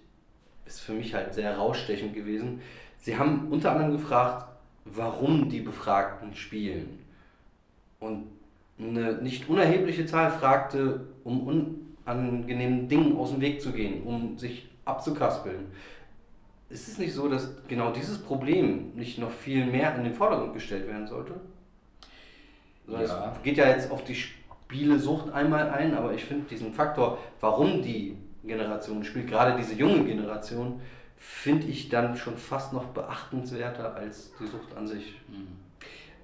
ist 0.67 0.81
für 0.81 0.93
mich 0.93 1.15
halt 1.15 1.33
sehr 1.33 1.57
rausstechend 1.57 2.15
gewesen. 2.15 2.61
Sie 2.97 3.17
haben 3.17 3.53
unter 3.53 3.71
anderem 3.71 3.93
gefragt, 3.93 4.49
warum 4.85 5.49
die 5.49 5.61
Befragten 5.61 6.35
spielen. 6.35 6.99
Und 8.01 8.27
eine 8.79 9.15
nicht 9.23 9.49
unerhebliche 9.49 10.07
Zahl 10.07 10.31
fragte, 10.31 11.07
um 11.25 11.75
unangenehmen 12.07 12.89
Dingen 12.89 13.17
aus 13.17 13.31
dem 13.31 13.41
Weg 13.41 13.61
zu 13.61 13.73
gehen, 13.73 14.03
um 14.05 14.39
sich 14.39 14.69
abzukaspeln. 14.85 15.67
Ist 16.71 16.89
es 16.89 16.99
nicht 16.99 17.15
so, 17.15 17.29
dass 17.29 17.51
genau 17.67 17.93
dieses 17.93 18.19
Problem 18.19 18.93
nicht 18.95 19.19
noch 19.19 19.31
viel 19.31 19.67
mehr 19.67 19.95
in 19.97 20.05
den 20.05 20.15
Vordergrund 20.15 20.55
gestellt 20.55 20.87
werden 20.87 21.07
sollte? 21.07 21.35
Also 22.87 23.13
ja. 23.13 23.33
Es 23.37 23.43
geht 23.43 23.57
ja 23.57 23.69
jetzt 23.69 23.91
auf 23.91 24.05
die 24.05 24.15
Spielesucht 24.15 25.33
einmal 25.33 25.71
ein, 25.71 25.95
aber 25.95 26.13
ich 26.15 26.25
finde 26.25 26.49
diesen 26.49 26.73
Faktor, 26.73 27.19
warum 27.41 27.83
die 27.83 28.17
Generation 28.45 29.03
spielt, 29.05 29.29
gerade 29.29 29.57
diese 29.57 29.75
junge 29.75 30.05
Generation, 30.05 30.81
finde 31.17 31.67
ich 31.67 31.89
dann 31.89 32.17
schon 32.17 32.37
fast 32.37 32.73
noch 32.73 32.87
beachtenswerter 32.87 33.95
als 33.95 34.33
die 34.39 34.47
Sucht 34.47 34.77
an 34.77 34.87
sich. 34.87 35.21
Mhm. 35.29 35.68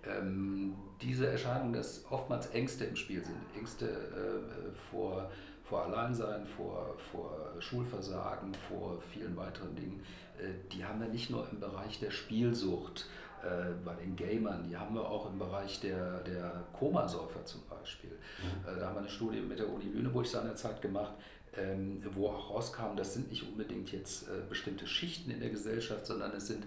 Ähm, 0.07 0.75
diese 1.01 1.27
Erscheinung, 1.27 1.73
dass 1.73 2.05
oftmals 2.11 2.49
Ängste 2.49 2.85
im 2.85 2.97
Spiel 2.97 3.25
sind, 3.25 3.37
Ängste 3.57 3.87
äh, 3.87 4.91
vor, 4.91 5.31
vor 5.65 5.85
Alleinsein, 5.85 6.47
vor, 6.47 6.97
vor 7.11 7.55
Schulversagen, 7.61 8.53
vor 8.69 9.01
vielen 9.13 9.37
weiteren 9.37 9.75
Dingen, 9.75 10.03
äh, 10.39 10.49
die 10.73 10.85
haben 10.85 11.01
wir 11.01 11.09
nicht 11.09 11.31
nur 11.31 11.49
im 11.51 11.61
Bereich 11.61 12.01
der 12.01 12.11
Spielsucht 12.11 13.07
äh, 13.43 13.73
bei 13.85 13.95
den 13.95 14.17
Gamern, 14.17 14.65
die 14.69 14.77
haben 14.77 14.95
wir 14.95 15.09
auch 15.09 15.31
im 15.31 15.39
Bereich 15.39 15.81
der, 15.81 16.21
der 16.21 16.65
Komasäufer 16.73 17.45
zum 17.45 17.63
Beispiel. 17.69 18.11
Mhm. 18.11 18.69
Äh, 18.69 18.81
da 18.81 18.87
haben 18.87 18.97
wir 18.97 19.01
eine 19.01 19.11
Studie 19.11 19.41
mit 19.41 19.59
der 19.59 19.69
Uni 19.69 19.85
Lüneburg 19.85 20.27
seinerzeit 20.27 20.81
gemacht, 20.81 21.15
ähm, 21.57 22.03
wo 22.13 22.29
auch 22.29 22.51
rauskam, 22.51 22.97
das 22.97 23.15
sind 23.15 23.31
nicht 23.31 23.43
unbedingt 23.43 23.93
jetzt 23.93 24.29
äh, 24.29 24.43
bestimmte 24.49 24.87
Schichten 24.87 25.31
in 25.31 25.41
der 25.41 25.51
Gesellschaft, 25.51 26.07
sondern 26.07 26.33
es 26.33 26.47
sind 26.47 26.65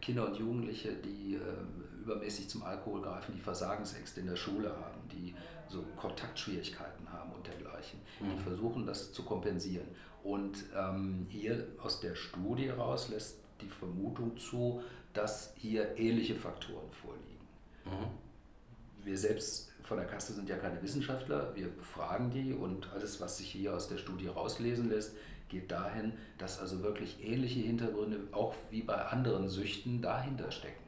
Kinder 0.00 0.26
und 0.26 0.36
Jugendliche, 0.36 0.92
die 0.94 1.34
äh, 1.34 2.02
übermäßig 2.02 2.48
zum 2.48 2.62
Alkohol 2.62 3.02
greifen, 3.02 3.34
die 3.34 3.40
Versagensängste 3.40 4.20
in 4.20 4.26
der 4.26 4.36
Schule 4.36 4.70
haben, 4.70 5.00
die 5.12 5.34
so 5.68 5.84
Kontaktschwierigkeiten 5.96 7.10
haben 7.12 7.32
und 7.32 7.46
dergleichen. 7.46 8.00
Mhm. 8.20 8.36
Die 8.36 8.42
versuchen 8.42 8.86
das 8.86 9.12
zu 9.12 9.22
kompensieren. 9.24 9.86
Und 10.22 10.64
ähm, 10.76 11.26
hier 11.28 11.66
aus 11.82 12.00
der 12.00 12.14
Studie 12.14 12.68
heraus 12.68 13.08
lässt 13.08 13.38
die 13.60 13.68
Vermutung 13.68 14.36
zu, 14.36 14.82
dass 15.12 15.52
hier 15.56 15.96
ähnliche 15.98 16.34
Faktoren 16.34 16.90
vorliegen. 16.92 17.46
Mhm. 17.84 19.04
Wir 19.04 19.18
selbst 19.18 19.72
von 19.82 19.96
der 19.96 20.06
Kasse 20.06 20.34
sind 20.34 20.48
ja 20.48 20.56
keine 20.58 20.82
Wissenschaftler, 20.82 21.54
wir 21.54 21.68
befragen 21.68 22.30
die 22.30 22.52
und 22.52 22.92
alles, 22.92 23.20
was 23.20 23.38
sich 23.38 23.50
hier 23.50 23.74
aus 23.74 23.88
der 23.88 23.96
Studie 23.96 24.26
rauslesen 24.26 24.90
lässt, 24.90 25.16
geht 25.48 25.70
dahin, 25.70 26.12
dass 26.38 26.60
also 26.60 26.82
wirklich 26.82 27.24
ähnliche 27.24 27.60
Hintergründe, 27.60 28.18
auch 28.32 28.54
wie 28.70 28.82
bei 28.82 28.94
anderen 28.94 29.48
Süchten, 29.48 30.02
dahinter 30.02 30.50
stecken. 30.50 30.82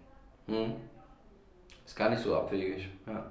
Mhm. 0.47 0.75
Ist 1.85 1.97
gar 1.97 2.11
nicht 2.11 2.23
so 2.23 2.37
abwegig, 2.37 2.89
ja. 3.07 3.31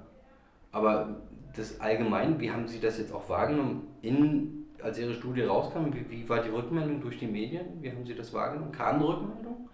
Aber 0.72 1.16
das 1.56 1.80
allgemein, 1.80 2.38
wie 2.40 2.50
haben 2.50 2.68
Sie 2.68 2.80
das 2.80 2.98
jetzt 2.98 3.12
auch 3.12 3.28
wahrgenommen, 3.28 3.88
in, 4.02 4.66
als 4.82 4.98
Ihre 4.98 5.14
Studie 5.14 5.42
rauskam? 5.42 5.92
Wie, 5.92 6.08
wie 6.10 6.28
war 6.28 6.42
die 6.42 6.50
Rückmeldung 6.50 7.00
durch 7.00 7.18
die 7.18 7.26
Medien? 7.26 7.82
Wie 7.82 7.90
haben 7.90 8.06
Sie 8.06 8.14
das 8.14 8.32
wahrgenommen? 8.32 8.72
Kam 8.72 9.02
Rückmeldung? 9.02 9.68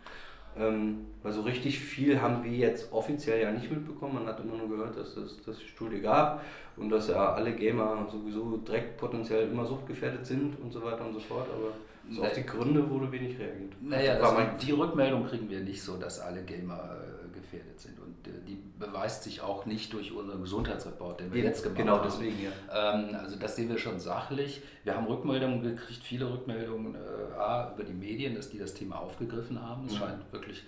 Ähm, 0.58 1.06
weil 1.22 1.32
so 1.32 1.42
richtig 1.42 1.78
viel 1.78 2.20
haben 2.20 2.42
wir 2.44 2.52
jetzt 2.52 2.92
offiziell 2.92 3.42
ja 3.42 3.50
nicht 3.50 3.70
mitbekommen. 3.70 4.14
Man 4.14 4.26
hat 4.26 4.40
immer 4.40 4.56
nur 4.56 4.68
gehört, 4.68 4.96
dass 4.96 5.16
es 5.16 5.36
die 5.44 5.68
Studie 5.68 6.00
gab 6.00 6.44
und 6.76 6.88
dass 6.88 7.08
ja 7.08 7.34
alle 7.34 7.52
Gamer 7.52 8.06
sowieso 8.10 8.56
direkt 8.58 8.96
potenziell 8.96 9.50
immer 9.50 9.66
suchtgefährdet 9.66 10.24
sind 10.24 10.58
und 10.62 10.72
so 10.72 10.82
weiter 10.82 11.04
und 11.04 11.14
so 11.14 11.20
fort. 11.20 11.46
Aber 11.52 11.72
so 12.08 12.22
auf 12.22 12.32
die 12.32 12.46
Gründe 12.46 12.88
wurde 12.88 13.10
wenig 13.10 13.38
reagiert. 13.38 13.72
Naja, 13.80 14.14
also 14.14 14.36
die 14.64 14.72
Rückmeldung 14.72 15.26
kriegen 15.26 15.50
wir 15.50 15.60
nicht 15.60 15.82
so, 15.82 15.96
dass 15.96 16.20
alle 16.20 16.42
Gamer 16.42 16.96
äh, 17.02 17.15
gefährdet 17.46 17.80
sind. 17.80 17.98
Und 17.98 18.26
äh, 18.26 18.44
die 18.46 18.58
beweist 18.78 19.22
sich 19.22 19.40
auch 19.40 19.66
nicht 19.66 19.92
durch 19.92 20.12
unseren 20.12 20.40
Gesundheitsreport, 20.40 21.20
den 21.20 21.32
wir 21.32 21.42
jetzt 21.42 21.62
gemacht 21.62 21.78
genau, 21.78 21.98
haben. 21.98 22.02
Genau, 22.02 22.16
deswegen, 22.16 22.42
ja. 22.42 22.94
Ähm, 22.94 23.14
also 23.14 23.36
das 23.36 23.56
sehen 23.56 23.68
wir 23.68 23.78
schon 23.78 23.98
sachlich. 23.98 24.62
Wir 24.84 24.96
haben 24.96 25.06
Rückmeldungen 25.06 25.62
gekriegt, 25.62 26.02
viele 26.02 26.30
Rückmeldungen 26.30 26.94
äh, 26.94 27.38
A, 27.38 27.72
über 27.74 27.84
die 27.84 27.94
Medien, 27.94 28.34
dass 28.34 28.50
die 28.50 28.58
das 28.58 28.74
Thema 28.74 28.98
aufgegriffen 28.98 29.62
haben. 29.62 29.86
Es 29.86 29.94
mhm. 29.94 29.98
scheint 29.98 30.32
wirklich 30.32 30.62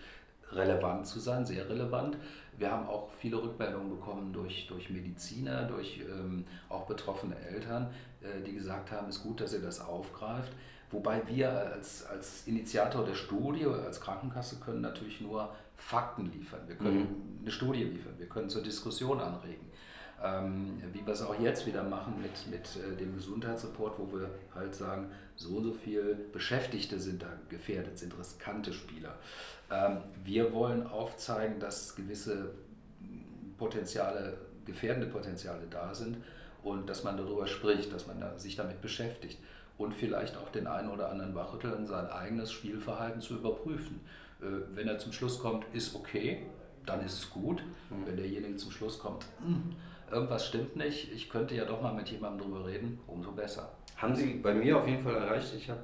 relevant 0.53 1.07
zu 1.07 1.21
sein, 1.21 1.45
sehr 1.45 1.69
relevant. 1.69 2.17
Wir 2.57 2.73
haben 2.73 2.87
auch 2.89 3.11
viele 3.21 3.43
Rückmeldungen 3.43 3.91
bekommen 3.91 4.33
durch, 4.33 4.67
durch 4.67 4.91
Mediziner, 4.91 5.65
durch 5.65 6.01
ähm, 6.01 6.45
auch 6.69 6.87
betroffene 6.87 7.39
Eltern, 7.39 7.91
äh, 8.21 8.43
die 8.45 8.55
gesagt 8.55 8.91
haben, 8.91 9.09
es 9.09 9.17
ist 9.17 9.23
gut, 9.23 9.41
dass 9.41 9.53
ihr 9.53 9.61
das 9.61 9.81
aufgreift. 9.81 10.53
Wobei 10.91 11.23
wir 11.27 11.51
als, 11.51 12.07
als 12.07 12.47
Initiator 12.47 13.05
der 13.05 13.15
Studie, 13.15 13.67
als 13.67 14.01
Krankenkasse 14.01 14.57
können 14.57 14.81
natürlich 14.81 15.21
nur 15.21 15.55
Fakten 15.77 16.33
liefern, 16.33 16.61
wir 16.67 16.77
können 16.77 17.01
mhm. 17.01 17.39
eine 17.43 17.51
Studie 17.51 17.85
liefern, 17.85 18.15
wir 18.19 18.29
können 18.29 18.49
zur 18.49 18.63
Diskussion 18.63 19.21
anregen. 19.21 19.69
Ähm, 20.21 20.83
wie 20.93 21.07
wir 21.07 21.13
es 21.13 21.23
auch 21.23 21.39
jetzt 21.39 21.65
wieder 21.67 21.85
machen 21.85 22.21
mit, 22.21 22.51
mit 22.51 22.83
äh, 22.83 22.97
dem 22.97 23.15
Gesundheitsreport, 23.15 23.99
wo 23.99 24.19
wir 24.19 24.31
halt 24.53 24.75
sagen, 24.75 25.11
so 25.37 25.59
und 25.59 25.65
so 25.65 25.73
viele 25.73 26.17
Beschäftigte 26.17 26.99
sind 26.99 27.23
da 27.23 27.29
gefährdet, 27.49 28.01
sind 28.01 28.19
riskante 28.19 28.73
Spieler. 28.73 29.15
Ähm, 29.71 29.99
wir 30.25 30.53
wollen 30.53 30.89
aufzeigen, 30.89 31.61
dass 31.61 31.95
gewisse 31.95 32.51
Potenziale, 33.59 34.39
gefährdende 34.65 35.07
Potenziale 35.07 35.69
da 35.71 35.95
sind 35.95 36.17
und 36.65 36.89
dass 36.91 37.05
man 37.05 37.17
darüber 37.17 37.47
spricht, 37.47 37.93
dass 37.93 38.09
man 38.09 38.39
sich 38.41 38.57
damit 38.57 38.81
beschäftigt 38.81 39.39
und 39.79 39.95
vielleicht 39.95 40.37
auch 40.37 40.51
den 40.51 40.67
einen 40.67 40.91
oder 40.91 41.11
anderen 41.11 41.35
wachrütteln, 41.35 41.87
sein 41.87 42.07
eigenes 42.09 42.53
Spielverhalten 42.53 43.21
zu 43.21 43.35
überprüfen. 43.35 44.01
Äh, 44.43 44.47
wenn 44.75 44.89
er 44.89 44.99
zum 44.99 45.13
Schluss 45.13 45.39
kommt, 45.41 45.65
ist 45.73 45.95
okay, 45.95 46.47
dann 46.85 47.05
ist 47.05 47.15
es 47.15 47.31
gut. 47.31 47.63
Mhm. 47.91 48.07
Wenn 48.07 48.17
derjenige 48.17 48.57
zum 48.57 48.73
Schluss 48.73 48.99
kommt, 48.99 49.25
hm, 49.41 49.77
irgendwas 50.11 50.47
stimmt 50.47 50.77
nicht, 50.77 51.13
ich 51.13 51.31
könnte 51.31 51.55
ja 51.55 51.65
doch 51.65 51.81
mal 51.81 51.95
mit 51.95 52.09
jemandem 52.09 52.47
drüber 52.47 52.67
reden, 52.67 52.99
umso 53.07 53.33
besser. 53.33 53.73
Haben 53.97 54.15
Sie 54.15 54.35
bei 54.35 54.55
mir 54.55 54.77
auf 54.77 54.87
jeden 54.87 55.03
Fall 55.03 55.17
erreicht. 55.17 55.53
Ich 55.57 55.69
habe 55.69 55.81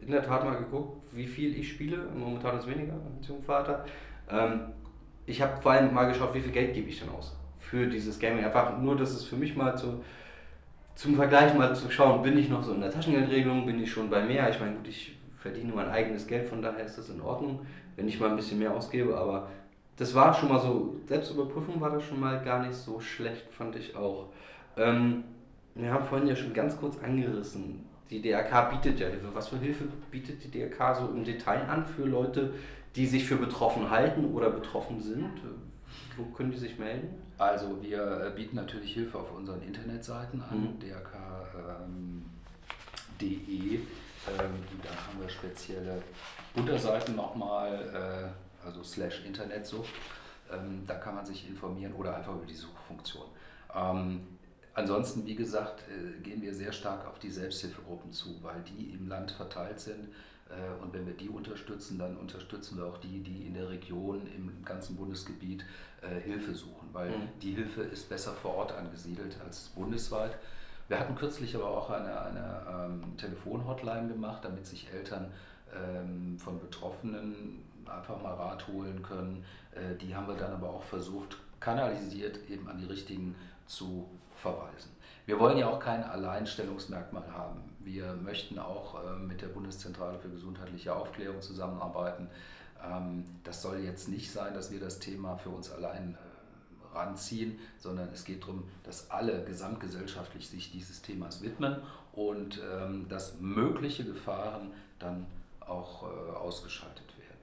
äh, 0.00 0.04
in 0.04 0.12
der 0.12 0.22
Tat 0.22 0.44
mal 0.44 0.56
geguckt, 0.56 1.02
wie 1.12 1.26
viel 1.26 1.58
ich 1.58 1.72
spiele. 1.72 2.06
Momentan 2.16 2.58
ist 2.58 2.68
weniger 2.68 2.92
als 2.92 3.26
Jungvater. 3.26 3.84
Ähm, 4.30 4.72
ich 5.26 5.42
habe 5.42 5.60
vor 5.60 5.72
allem 5.72 5.92
mal 5.92 6.04
geschaut, 6.04 6.34
wie 6.34 6.40
viel 6.40 6.52
Geld 6.52 6.74
gebe 6.74 6.88
ich 6.88 7.00
denn 7.00 7.08
aus 7.08 7.36
für 7.58 7.86
dieses 7.86 8.18
Gaming. 8.20 8.44
Einfach 8.44 8.78
nur, 8.78 8.96
dass 8.96 9.10
es 9.10 9.24
für 9.24 9.36
mich 9.36 9.56
mal 9.56 9.76
zu 9.76 10.04
zum 10.94 11.16
Vergleich 11.16 11.54
mal 11.54 11.74
zu 11.74 11.90
schauen, 11.90 12.22
bin 12.22 12.38
ich 12.38 12.48
noch 12.48 12.62
so 12.62 12.72
in 12.72 12.80
der 12.80 12.90
Taschengeldregelung, 12.90 13.66
bin 13.66 13.82
ich 13.82 13.90
schon 13.90 14.10
bei 14.10 14.22
mehr. 14.22 14.48
Ich 14.50 14.60
meine, 14.60 14.76
gut, 14.76 14.88
ich 14.88 15.16
verdiene 15.38 15.72
mein 15.72 15.88
eigenes 15.88 16.26
Geld, 16.26 16.48
von 16.48 16.62
daher 16.62 16.84
ist 16.84 16.98
das 16.98 17.10
in 17.10 17.20
Ordnung, 17.20 17.66
wenn 17.96 18.08
ich 18.08 18.20
mal 18.20 18.30
ein 18.30 18.36
bisschen 18.36 18.58
mehr 18.58 18.72
ausgebe, 18.72 19.16
aber 19.16 19.48
das 19.96 20.14
war 20.14 20.32
schon 20.32 20.48
mal 20.48 20.60
so, 20.60 20.96
Selbstüberprüfung 21.06 21.80
war 21.80 21.90
das 21.90 22.04
schon 22.04 22.20
mal 22.20 22.42
gar 22.42 22.64
nicht 22.64 22.74
so 22.74 23.00
schlecht, 23.00 23.46
fand 23.50 23.76
ich 23.76 23.94
auch. 23.96 24.28
Ähm, 24.76 25.24
wir 25.74 25.92
haben 25.92 26.04
vorhin 26.04 26.28
ja 26.28 26.36
schon 26.36 26.52
ganz 26.52 26.78
kurz 26.78 26.98
angerissen, 27.02 27.86
die 28.10 28.20
DRK 28.20 28.70
bietet 28.70 29.00
ja 29.00 29.08
Hilfe. 29.08 29.28
Was 29.32 29.48
für 29.48 29.58
Hilfe 29.58 29.84
bietet 30.10 30.44
die 30.44 30.50
DRK 30.50 30.94
so 30.94 31.08
im 31.08 31.24
Detail 31.24 31.62
an 31.68 31.86
für 31.86 32.04
Leute, 32.04 32.52
die 32.94 33.06
sich 33.06 33.24
für 33.24 33.36
betroffen 33.36 33.90
halten 33.90 34.32
oder 34.34 34.50
betroffen 34.50 35.00
sind? 35.00 35.30
Wo 36.16 36.24
können 36.24 36.50
die 36.50 36.58
sich 36.58 36.78
melden? 36.78 37.14
Also 37.38 37.82
wir 37.82 38.26
äh, 38.26 38.30
bieten 38.30 38.56
natürlich 38.56 38.94
Hilfe 38.94 39.18
auf 39.18 39.32
unseren 39.32 39.62
Internetseiten 39.62 40.42
an, 40.42 40.60
mhm. 40.60 40.78
drk.de. 40.78 40.94
Ähm, 43.74 43.86
ähm, 44.28 44.52
da 44.82 44.90
haben 44.90 45.20
wir 45.20 45.28
spezielle 45.28 46.02
Unterseiten 46.54 47.16
nochmal, 47.16 48.32
äh, 48.62 48.66
also 48.66 48.84
slash 48.84 49.24
Internetsucht. 49.24 49.90
Ähm, 50.52 50.84
da 50.86 50.94
kann 50.94 51.14
man 51.16 51.24
sich 51.24 51.48
informieren 51.48 51.92
oder 51.94 52.16
einfach 52.16 52.34
über 52.34 52.46
die 52.46 52.54
Suchfunktion. 52.54 53.26
Ähm, 53.74 54.20
ansonsten, 54.74 55.26
wie 55.26 55.34
gesagt, 55.34 55.82
äh, 55.88 56.20
gehen 56.20 56.42
wir 56.42 56.54
sehr 56.54 56.72
stark 56.72 57.06
auf 57.06 57.18
die 57.18 57.30
Selbsthilfegruppen 57.30 58.12
zu, 58.12 58.38
weil 58.42 58.62
die 58.62 58.90
im 58.90 59.08
Land 59.08 59.32
verteilt 59.32 59.80
sind 59.80 60.08
und 60.82 60.92
wenn 60.92 61.06
wir 61.06 61.14
die 61.14 61.28
unterstützen, 61.28 61.98
dann 61.98 62.16
unterstützen 62.16 62.78
wir 62.78 62.86
auch 62.86 62.98
die, 62.98 63.20
die 63.20 63.46
in 63.46 63.54
der 63.54 63.68
Region, 63.68 64.26
im 64.36 64.64
ganzen 64.64 64.96
Bundesgebiet 64.96 65.64
äh, 66.02 66.20
Hilfe 66.20 66.54
suchen, 66.54 66.88
weil 66.92 67.10
mhm. 67.10 67.28
die 67.40 67.52
Hilfe 67.52 67.82
ist 67.82 68.08
besser 68.08 68.32
vor 68.32 68.56
Ort 68.56 68.72
angesiedelt 68.72 69.36
als 69.44 69.68
bundesweit. 69.68 70.38
Wir 70.88 70.98
hatten 70.98 71.14
kürzlich 71.14 71.54
aber 71.54 71.68
auch 71.68 71.90
eine, 71.90 72.20
eine 72.20 72.66
ähm, 72.68 73.16
Telefonhotline 73.16 74.08
gemacht, 74.08 74.44
damit 74.44 74.66
sich 74.66 74.92
Eltern 74.92 75.32
ähm, 75.74 76.38
von 76.38 76.58
Betroffenen 76.60 77.62
einfach 77.86 78.20
mal 78.22 78.34
Rat 78.34 78.66
holen 78.68 79.02
können. 79.02 79.44
Äh, 79.74 79.96
die 79.96 80.14
haben 80.14 80.26
wir 80.26 80.36
dann 80.36 80.52
aber 80.52 80.70
auch 80.70 80.82
versucht, 80.82 81.38
kanalisiert 81.62 82.38
eben 82.50 82.68
an 82.68 82.78
die 82.78 82.86
richtigen 82.86 83.34
zu 83.66 84.08
verweisen. 84.34 84.90
Wir 85.24 85.38
wollen 85.38 85.56
ja 85.56 85.68
auch 85.68 85.78
kein 85.78 86.02
Alleinstellungsmerkmal 86.02 87.30
haben. 87.32 87.60
Wir 87.78 88.14
möchten 88.14 88.58
auch 88.58 89.02
äh, 89.02 89.16
mit 89.16 89.40
der 89.40 89.46
Bundeszentrale 89.48 90.18
für 90.18 90.28
gesundheitliche 90.28 90.94
Aufklärung 90.94 91.40
zusammenarbeiten. 91.40 92.28
Ähm, 92.84 93.24
das 93.44 93.62
soll 93.62 93.78
jetzt 93.78 94.08
nicht 94.08 94.32
sein, 94.32 94.54
dass 94.54 94.72
wir 94.72 94.80
das 94.80 94.98
Thema 94.98 95.36
für 95.36 95.50
uns 95.50 95.70
allein 95.70 96.14
äh, 96.14 96.96
ranziehen, 96.96 97.58
sondern 97.78 98.08
es 98.12 98.24
geht 98.24 98.42
darum, 98.42 98.64
dass 98.82 99.10
alle 99.10 99.44
gesamtgesellschaftlich 99.44 100.48
sich 100.48 100.72
dieses 100.72 101.02
Themas 101.02 101.42
widmen 101.42 101.76
und 102.12 102.60
ähm, 102.70 103.08
dass 103.08 103.40
mögliche 103.40 104.04
Gefahren 104.04 104.72
dann 104.98 105.26
auch 105.60 106.02
äh, 106.02 106.32
ausgeschaltet 106.32 107.06
werden. 107.16 107.38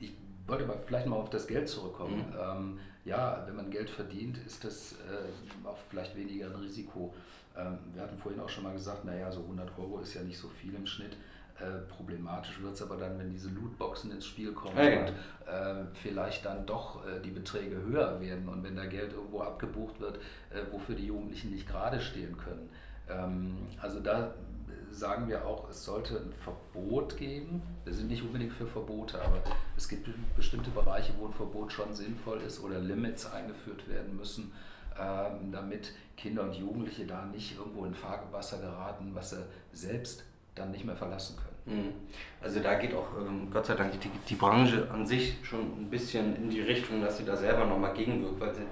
Ich 0.00 0.12
wollte 0.46 0.64
aber 0.64 0.78
vielleicht 0.86 1.06
mal 1.06 1.16
auf 1.16 1.30
das 1.30 1.46
Geld 1.46 1.68
zurückkommen. 1.68 2.24
Mhm. 2.30 2.38
Ähm, 2.40 2.78
ja, 3.08 3.42
wenn 3.46 3.56
man 3.56 3.70
Geld 3.70 3.88
verdient, 3.88 4.38
ist 4.46 4.64
das 4.64 4.92
äh, 4.92 5.66
auch 5.66 5.78
vielleicht 5.88 6.14
weniger 6.16 6.46
ein 6.46 6.56
Risiko. 6.56 7.14
Ähm, 7.56 7.78
wir 7.94 8.02
hatten 8.02 8.18
vorhin 8.18 8.40
auch 8.40 8.48
schon 8.48 8.64
mal 8.64 8.74
gesagt, 8.74 9.04
naja, 9.04 9.32
so 9.32 9.40
100 9.40 9.70
Euro 9.78 10.00
ist 10.00 10.14
ja 10.14 10.22
nicht 10.22 10.38
so 10.38 10.48
viel 10.48 10.74
im 10.74 10.86
Schnitt. 10.86 11.16
Äh, 11.58 11.80
problematisch 11.88 12.60
wird 12.62 12.74
es 12.74 12.82
aber 12.82 12.96
dann, 12.96 13.18
wenn 13.18 13.30
diese 13.30 13.48
Lootboxen 13.48 14.12
ins 14.12 14.26
Spiel 14.26 14.52
kommen 14.52 14.76
ja. 14.76 15.00
und 15.00 15.08
äh, 15.08 15.84
vielleicht 15.94 16.44
dann 16.44 16.64
doch 16.66 17.04
äh, 17.04 17.20
die 17.20 17.30
Beträge 17.30 17.76
höher 17.76 18.20
werden 18.20 18.48
und 18.48 18.62
wenn 18.62 18.76
da 18.76 18.86
Geld 18.86 19.12
irgendwo 19.12 19.40
abgebucht 19.40 19.98
wird, 19.98 20.18
äh, 20.50 20.60
wofür 20.70 20.94
die 20.94 21.06
Jugendlichen 21.06 21.50
nicht 21.50 21.66
gerade 21.66 22.00
stehen 22.00 22.36
können. 22.36 22.68
Ähm, 23.08 23.56
also 23.80 23.98
da 23.98 24.34
sagen 24.90 25.28
wir 25.28 25.46
auch, 25.46 25.68
es 25.70 25.84
sollte 25.84 26.16
ein 26.16 26.32
Verbot 26.32 27.16
geben. 27.16 27.62
Wir 27.84 27.94
sind 27.94 28.08
nicht 28.08 28.22
unbedingt 28.22 28.52
für 28.52 28.66
Verbote, 28.66 29.20
aber 29.22 29.42
es 29.76 29.88
gibt 29.88 30.08
bestimmte 30.36 30.70
Bereiche, 30.70 31.12
wo 31.18 31.26
ein 31.26 31.32
Verbot 31.32 31.72
schon 31.72 31.94
sinnvoll 31.94 32.40
ist 32.40 32.62
oder 32.62 32.80
Limits 32.80 33.30
eingeführt 33.30 33.88
werden 33.88 34.16
müssen, 34.16 34.52
ähm, 34.98 35.52
damit 35.52 35.92
Kinder 36.16 36.42
und 36.42 36.54
Jugendliche 36.54 37.06
da 37.06 37.24
nicht 37.26 37.56
irgendwo 37.56 37.84
in 37.84 37.94
Fahrwasser 37.94 38.58
geraten, 38.58 39.10
was 39.14 39.30
sie 39.30 39.44
selbst 39.72 40.24
dann 40.54 40.72
nicht 40.72 40.84
mehr 40.84 40.96
verlassen 40.96 41.36
können. 41.36 41.48
Mhm. 41.78 41.92
Also 42.40 42.60
da 42.60 42.74
geht 42.74 42.94
auch 42.94 43.08
ähm, 43.20 43.50
Gott 43.50 43.66
sei 43.66 43.74
Dank 43.74 43.92
die, 44.00 44.08
die 44.08 44.34
Branche 44.34 44.90
an 44.90 45.06
sich 45.06 45.36
schon 45.42 45.60
ein 45.60 45.90
bisschen 45.90 46.34
in 46.36 46.50
die 46.50 46.62
Richtung, 46.62 47.00
dass 47.00 47.18
sie 47.18 47.24
da 47.24 47.36
selber 47.36 47.66
nochmal 47.66 47.94
gegenwirkt, 47.94 48.40
weil, 48.40 48.54
sie, 48.54 48.62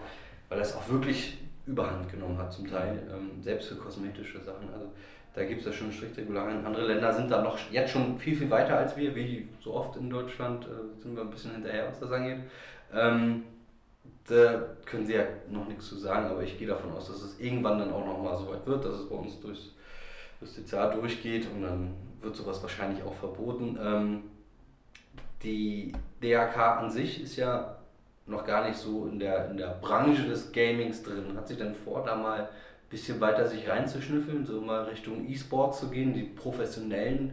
weil 0.49 0.59
das 0.59 0.75
auch 0.75 0.88
wirklich 0.88 1.38
überhand 1.67 2.09
genommen 2.09 2.38
hat 2.38 2.53
zum 2.53 2.67
Teil, 2.67 3.03
ähm, 3.12 3.43
selbst 3.43 3.69
für 3.69 3.76
kosmetische 3.76 4.41
Sachen. 4.41 4.73
Also 4.73 4.87
da 5.37 5.45
gibt 5.45 5.61
es 5.61 5.66
ja 5.66 5.73
schon 5.73 5.93
strikte 5.93 6.23
Regularien. 6.23 6.64
Andere 6.64 6.87
Länder 6.87 7.12
sind 7.12 7.31
da 7.31 7.43
noch 7.43 7.59
jetzt 7.71 7.93
schon 7.93 8.19
viel, 8.19 8.35
viel 8.35 8.50
weiter 8.50 8.78
als 8.78 8.97
wir, 8.97 9.14
wie 9.14 9.47
so 9.62 9.75
oft 9.75 9.95
in 9.97 10.09
Deutschland 10.09 10.64
äh, 10.64 11.00
sind 11.02 11.14
wir 11.14 11.23
ein 11.23 11.31
bisschen 11.31 11.52
hinterher, 11.52 11.88
was 11.88 12.00
das 12.00 12.11
angeht. 12.11 12.38
Ähm, 12.93 13.45
da 14.26 14.64
können 14.87 15.05
Sie 15.05 15.12
ja 15.12 15.25
noch 15.50 15.69
nichts 15.69 15.88
zu 15.88 15.97
sagen, 15.97 16.26
aber 16.26 16.43
ich 16.43 16.59
gehe 16.59 16.66
davon 16.66 16.90
aus, 16.93 17.09
dass 17.09 17.23
es 17.23 17.38
irgendwann 17.38 17.78
dann 17.78 17.93
auch 17.93 18.05
nochmal 18.05 18.37
so 18.38 18.50
weit 18.50 18.66
wird, 18.66 18.85
dass 18.85 18.95
es 18.95 19.09
bei 19.09 19.14
uns 19.14 19.38
durchs 19.40 19.75
Justiziar 20.40 20.90
durchgeht 20.93 21.47
und 21.55 21.62
dann 21.62 21.95
wird 22.23 22.35
sowas 22.35 22.62
wahrscheinlich 22.62 23.05
auch 23.05 23.14
verboten. 23.14 23.78
Ähm, 23.81 24.23
die 25.43 25.93
DAK 26.23 26.57
an 26.57 26.90
sich 26.90 27.23
ist 27.23 27.37
ja 27.37 27.76
noch 28.25 28.47
gar 28.47 28.66
nicht 28.66 28.78
so 28.78 29.07
in 29.07 29.19
der, 29.19 29.50
in 29.50 29.59
der 29.59 29.78
Branche 29.83 30.26
des 30.26 30.50
Gamings 30.50 31.02
drin. 31.02 31.37
Hat 31.37 31.47
sich 31.47 31.59
denn 31.59 31.75
vor, 31.75 32.02
da 32.05 32.16
mal 32.16 32.49
bisschen 32.90 33.21
weiter 33.21 33.47
sich 33.47 33.69
reinzuschnüffeln, 33.69 34.47
so 34.47 34.61
mal 34.61 34.85
Richtung 34.85 35.28
E-Sport 35.28 35.75
zu 35.75 35.90
gehen, 35.90 36.14
die 36.14 36.23
professionellen 36.23 37.33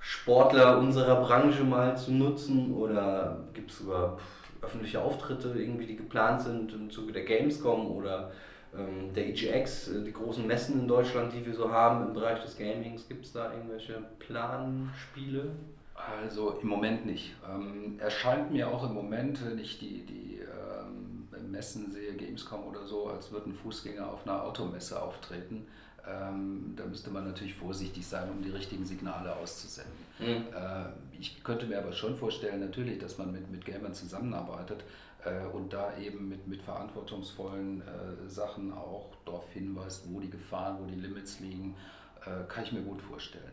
Sportler 0.00 0.78
unserer 0.78 1.22
Branche 1.22 1.64
mal 1.64 1.96
zu 1.96 2.12
nutzen? 2.12 2.74
Oder 2.74 3.44
gibt 3.52 3.70
es 3.70 3.78
sogar 3.78 4.18
öffentliche 4.62 5.00
Auftritte 5.00 5.54
irgendwie, 5.56 5.86
die 5.86 5.96
geplant 5.96 6.40
sind 6.40 6.72
im 6.72 6.90
Zuge 6.90 7.12
der 7.12 7.24
Gamescom 7.24 7.90
oder 7.90 8.32
ähm, 8.76 9.12
der 9.14 9.28
EGX, 9.28 9.88
äh, 9.88 10.04
die 10.04 10.12
großen 10.12 10.46
Messen 10.46 10.80
in 10.80 10.88
Deutschland, 10.88 11.32
die 11.32 11.44
wir 11.44 11.54
so 11.54 11.70
haben 11.70 12.08
im 12.08 12.14
Bereich 12.14 12.42
des 12.42 12.56
Gamings? 12.56 13.08
Gibt 13.08 13.24
es 13.24 13.32
da 13.32 13.52
irgendwelche 13.52 14.02
Planspiele? 14.18 15.50
Also 15.94 16.58
im 16.62 16.68
Moment 16.68 17.06
nicht. 17.06 17.34
Ähm, 17.48 17.98
erscheint 17.98 18.52
mir 18.52 18.68
auch 18.68 18.88
im 18.88 18.94
Moment, 18.94 19.40
ich 19.60 19.78
die, 19.78 20.04
die 20.06 20.38
ähm, 20.40 21.07
Messen 21.50 21.90
sehe, 21.90 22.14
Gamescom 22.14 22.64
oder 22.64 22.86
so, 22.86 23.08
als 23.08 23.30
würden 23.30 23.54
Fußgänger 23.54 24.10
auf 24.10 24.26
einer 24.26 24.42
Automesse 24.44 25.00
auftreten. 25.00 25.66
Ähm, 26.06 26.74
da 26.76 26.86
müsste 26.86 27.10
man 27.10 27.26
natürlich 27.26 27.54
vorsichtig 27.54 28.06
sein, 28.06 28.30
um 28.30 28.42
die 28.42 28.50
richtigen 28.50 28.84
Signale 28.84 29.34
auszusenden. 29.36 29.92
Mhm. 30.18 30.46
Äh, 30.54 30.86
ich 31.18 31.42
könnte 31.42 31.66
mir 31.66 31.78
aber 31.78 31.92
schon 31.92 32.16
vorstellen, 32.16 32.60
natürlich, 32.60 32.98
dass 32.98 33.18
man 33.18 33.32
mit, 33.32 33.50
mit 33.50 33.64
Gamern 33.64 33.92
zusammenarbeitet 33.92 34.84
äh, 35.24 35.46
und 35.52 35.72
da 35.72 35.96
eben 35.98 36.28
mit, 36.28 36.46
mit 36.46 36.62
verantwortungsvollen 36.62 37.82
äh, 37.82 38.28
Sachen 38.28 38.72
auch 38.72 39.10
darauf 39.26 39.50
hinweist, 39.52 40.04
wo 40.10 40.20
die 40.20 40.30
Gefahren, 40.30 40.78
wo 40.80 40.86
die 40.86 40.98
Limits 40.98 41.40
liegen, 41.40 41.76
äh, 42.22 42.48
kann 42.48 42.64
ich 42.64 42.72
mir 42.72 42.82
gut 42.82 43.02
vorstellen. 43.02 43.52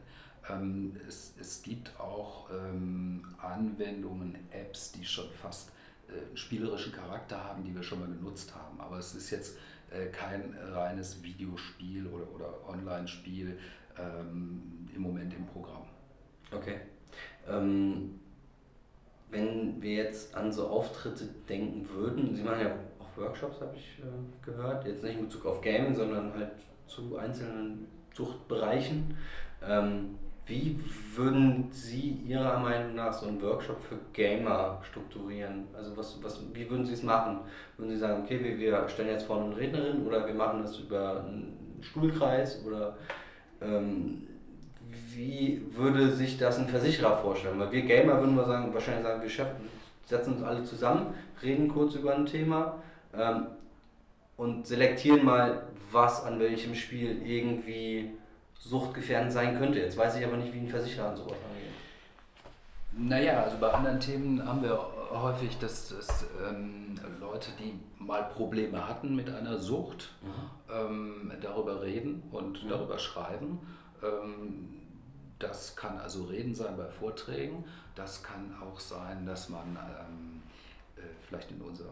Ähm, 0.50 0.96
es, 1.08 1.34
es 1.40 1.62
gibt 1.62 2.00
auch 2.00 2.50
ähm, 2.52 3.26
Anwendungen, 3.40 4.38
Apps, 4.52 4.92
die 4.92 5.04
schon 5.04 5.30
fast 5.42 5.72
äh, 6.08 6.36
spielerischen 6.36 6.94
Charakter 6.94 7.44
haben, 7.44 7.64
die 7.64 7.74
wir 7.74 7.84
schon 7.84 8.00
mal 8.00 8.08
genutzt 8.08 8.54
haben. 8.56 8.80
Aber 8.80 8.98
es 8.98 9.16
ist 9.16 9.30
jetzt 9.32 9.58
äh, 9.92 10.08
kein 10.08 10.56
reines 10.72 11.24
Videospiel 11.24 12.08
oder, 12.08 12.32
oder 12.34 12.70
Online-Spiel 12.70 13.58
ähm, 13.98 14.88
im 14.94 15.02
Moment 15.02 15.34
im 15.34 15.46
Programm. 15.46 15.84
Okay. 16.52 16.82
Ähm, 17.48 18.20
wenn 19.30 19.82
wir 19.82 19.96
jetzt 19.96 20.36
an 20.36 20.52
so 20.52 20.68
Auftritte 20.68 21.26
denken 21.50 21.88
würden, 21.90 22.36
Sie 22.36 22.44
machen 22.44 22.62
ja 22.62 22.76
auch 23.00 23.18
Workshops, 23.18 23.62
habe 23.62 23.76
ich 23.76 24.00
äh, 24.00 24.46
gehört, 24.46 24.86
jetzt 24.86 25.04
nicht 25.04 25.18
in 25.18 25.26
Bezug 25.26 25.46
auf 25.46 25.62
Gaming, 25.62 25.96
sondern 25.96 26.34
halt 26.34 26.52
zu 26.88 27.18
einzelnen 27.18 27.88
Suchtbereichen. 28.14 29.18
Ähm, 29.62 30.18
wie 30.48 30.80
würden 31.16 31.70
Sie 31.72 32.20
Ihrer 32.28 32.60
Meinung 32.60 32.96
nach 32.96 33.12
so 33.12 33.28
einen 33.28 33.42
Workshop 33.42 33.82
für 33.82 33.98
Gamer 34.14 34.80
strukturieren? 34.84 35.66
Also 35.76 35.98
was, 35.98 36.22
was, 36.22 36.40
wie 36.54 36.70
würden 36.70 36.86
Sie 36.86 36.94
es 36.94 37.04
machen? 37.04 37.40
Würden 37.78 37.92
Sie 37.92 37.98
sagen, 37.98 38.24
okay, 38.24 38.40
wir, 38.58 38.88
stellen 38.88 39.10
jetzt 39.10 39.26
vorne 39.26 39.46
eine 39.46 39.58
Rednerin 39.58 40.06
oder 40.06 40.26
wir 40.28 40.36
machen 40.36 40.62
das 40.62 40.78
über 40.78 41.22
einen 41.22 41.80
Stuhlkreis 41.82 42.64
oder 42.66 42.96
ähm, 43.62 44.28
wie 45.14 45.62
würde 45.72 46.12
sich 46.12 46.38
das 46.38 46.60
ein 46.60 46.68
Versicherer 46.68 47.18
vorstellen? 47.18 47.60
Weil 47.60 47.72
wir 47.72 47.82
Gamer 47.82 48.20
würden 48.20 48.36
wir 48.36 48.46
sagen, 48.46 48.74
wahrscheinlich 48.74 49.04
sagen, 49.04 49.24
wir 49.24 49.48
setzen 50.06 50.34
uns 50.34 50.44
alle 50.44 50.64
zusammen, 50.64 51.16
reden 51.42 51.70
kurz 51.70 51.96
über 51.96 52.14
ein 52.14 52.28
Thema 52.28 52.84
ähm, 53.18 53.48
und 54.38 54.68
selektieren 54.68 55.26
mal, 55.26 55.64
was 55.92 56.24
an 56.24 56.40
welchem 56.40 56.76
Spiel 56.76 57.22
irgendwie 57.26 58.12
suchtgefährdend 58.60 59.32
sein 59.32 59.58
könnte. 59.58 59.80
Jetzt 59.80 59.98
weiß 59.98 60.18
ich 60.18 60.26
aber 60.26 60.38
nicht, 60.38 60.54
wie 60.54 60.60
ein 60.60 60.68
Versicherer 60.68 61.10
an 61.10 61.18
sowas 61.18 61.38
angeht. 61.50 61.66
Naja, 62.98 63.44
also 63.44 63.58
bei 63.58 63.72
anderen 63.72 64.00
Themen 64.00 64.46
haben 64.46 64.64
wir 64.64 64.80
häufig, 65.12 65.58
dass, 65.60 65.90
dass 65.90 66.26
ähm, 66.48 66.96
Leute, 67.20 67.52
die 67.60 67.78
mal 68.00 68.24
Probleme 68.24 68.88
hatten 68.88 69.16
mit 69.16 69.30
einer 69.30 69.58
Sucht, 69.58 70.14
mhm. 70.22 70.74
ähm, 70.74 71.32
darüber 71.42 71.82
reden 71.82 72.24
und 72.32 72.64
mhm. 72.64 72.70
darüber 72.70 72.98
schreiben. 72.98 73.60
Ähm, 74.02 74.82
das 75.40 75.76
kann 75.76 75.98
also 75.98 76.24
Reden 76.26 76.56
sein 76.56 76.78
bei 76.78 76.88
Vorträgen. 76.88 77.66
Das 77.96 78.24
kann 78.24 78.56
auch 78.62 78.80
sein, 78.80 79.26
dass 79.26 79.50
man 79.50 79.78
ähm, 79.78 80.42
äh, 80.96 81.02
vielleicht 81.28 81.52
in 81.52 81.62
unserem 81.62 81.92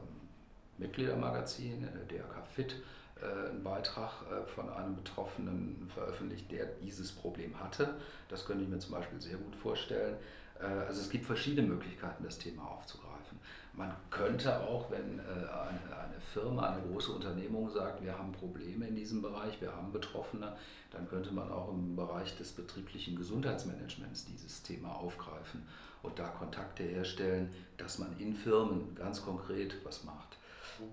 Mitgliedermagazin, 0.78 1.84
äh, 1.84 2.13
DRK 2.13 2.47
Fit, 2.47 2.76
einen 3.24 3.64
Beitrag 3.64 4.12
äh, 4.32 4.46
von 4.48 4.70
einem 4.70 4.96
Betroffenen 4.96 5.90
veröffentlicht, 5.94 6.52
der 6.52 6.66
dieses 6.82 7.12
Problem 7.12 7.60
hatte. 7.60 7.96
Das 8.30 8.46
könnte 8.46 8.64
ich 8.64 8.70
mir 8.70 8.80
zum 8.80 8.94
Beispiel 8.94 9.22
sehr 9.22 9.38
gut 9.38 9.56
vorstellen. 9.56 10.16
Äh, 10.60 10.66
also 10.66 11.02
es 11.02 11.10
gibt 11.10 11.26
verschiedene 11.26 11.68
Möglichkeiten, 11.68 12.24
das 12.24 12.38
Thema 12.38 12.64
aufzugreifen. 12.64 13.40
Man 13.76 13.92
könnte 14.12 14.60
auch, 14.60 14.92
wenn 14.92 15.20
eine 15.20 16.22
Firma, 16.32 16.70
eine 16.70 16.84
große 16.84 17.12
Unternehmung 17.12 17.72
sagt, 17.72 18.04
wir 18.04 18.16
haben 18.16 18.32
Probleme 18.32 18.88
in 18.88 18.96
diesem 18.96 19.24
Bereich, 19.24 19.60
wir 19.62 19.76
haben 19.76 19.92
Betroffene, 19.92 20.56
dann 20.92 21.10
könnte 21.10 21.32
man 21.34 21.52
auch 21.52 21.70
im 21.70 21.96
Bereich 21.96 22.38
des 22.38 22.52
betrieblichen 22.52 23.16
Gesundheitsmanagements 23.16 24.26
dieses 24.26 24.62
Thema 24.62 24.94
aufgreifen 24.96 25.66
und 26.04 26.20
da 26.20 26.28
Kontakte 26.28 26.84
herstellen, 26.84 27.50
dass 27.78 27.98
man 27.98 28.16
in 28.20 28.36
Firmen 28.36 28.94
ganz 28.94 29.24
konkret 29.24 29.84
was 29.84 30.04
macht. 30.04 30.38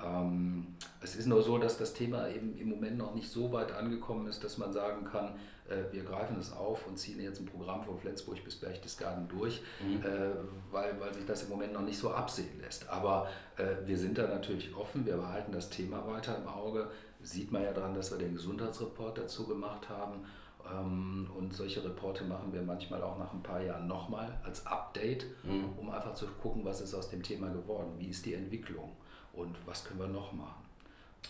Ähm, 0.03 0.66
es 1.01 1.16
ist 1.16 1.27
nur 1.27 1.43
so, 1.43 1.59
dass 1.59 1.79
das 1.79 1.95
Thema 1.95 2.29
eben 2.29 2.57
im 2.59 2.69
Moment 2.69 2.99
noch 2.99 3.14
nicht 3.14 3.31
so 3.31 3.53
weit 3.53 3.73
angekommen 3.73 4.27
ist, 4.27 4.45
dass 4.45 4.59
man 4.59 4.73
sagen 4.73 5.05
kann, 5.05 5.35
äh, 5.69 5.93
wir 5.93 6.03
greifen 6.03 6.37
es 6.38 6.53
auf 6.53 6.87
und 6.87 6.99
ziehen 6.99 7.21
jetzt 7.21 7.40
ein 7.40 7.47
Programm 7.47 7.83
von 7.83 7.99
Flensburg 7.99 8.43
bis 8.45 8.57
Berchtesgaden 8.57 9.29
durch, 9.29 9.62
mhm. 9.81 10.05
äh, 10.05 10.31
weil, 10.71 11.01
weil 11.01 11.14
sich 11.14 11.25
das 11.25 11.45
im 11.45 11.51
Moment 11.51 11.73
noch 11.73 11.83
nicht 11.83 11.99
so 11.99 12.11
absehen 12.11 12.61
lässt. 12.61 12.88
Aber 12.88 13.29
äh, 13.57 13.87
wir 13.87 13.97
sind 13.97 14.19
da 14.19 14.27
natürlich 14.27 14.75
offen, 14.75 15.07
wir 15.07 15.16
behalten 15.16 15.53
das 15.53 15.71
Thema 15.71 16.07
weiter 16.07 16.37
im 16.37 16.49
Auge. 16.49 16.90
Sieht 17.23 17.53
man 17.53 17.62
ja 17.62 17.73
daran, 17.73 17.95
dass 17.95 18.11
wir 18.11 18.19
den 18.19 18.35
Gesundheitsreport 18.35 19.19
dazu 19.19 19.47
gemacht 19.47 19.88
haben. 19.88 20.25
Ähm, 20.72 21.28
und 21.37 21.52
solche 21.52 21.83
Reporte 21.85 22.24
machen 22.24 22.52
wir 22.52 22.62
manchmal 22.62 23.02
auch 23.02 23.18
nach 23.18 23.33
ein 23.33 23.42
paar 23.42 23.62
Jahren 23.62 23.87
nochmal 23.87 24.38
als 24.44 24.66
Update, 24.66 25.26
mhm. 25.42 25.64
um 25.78 25.90
einfach 25.90 26.14
zu 26.14 26.26
gucken, 26.26 26.64
was 26.64 26.80
ist 26.80 26.94
aus 26.94 27.11
dem 27.11 27.22
Thema 27.22 27.48
geworden, 27.48 27.92
wie 27.98 28.09
ist 28.09 28.26
die 28.26 28.35
Entwicklung 28.35 28.90
und 29.33 29.56
was 29.66 29.85
können 29.85 30.00
wir 30.00 30.09
noch 30.09 30.33
machen. 30.33 30.64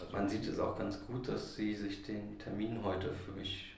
Also 0.00 0.12
Man 0.12 0.28
sieht 0.28 0.46
es 0.46 0.58
auch 0.58 0.78
ganz 0.78 1.04
gut, 1.06 1.28
dass 1.28 1.54
Sie 1.54 1.74
sich 1.74 2.02
den 2.02 2.38
Termin 2.38 2.82
heute 2.82 3.12
für 3.12 3.32
mich 3.32 3.74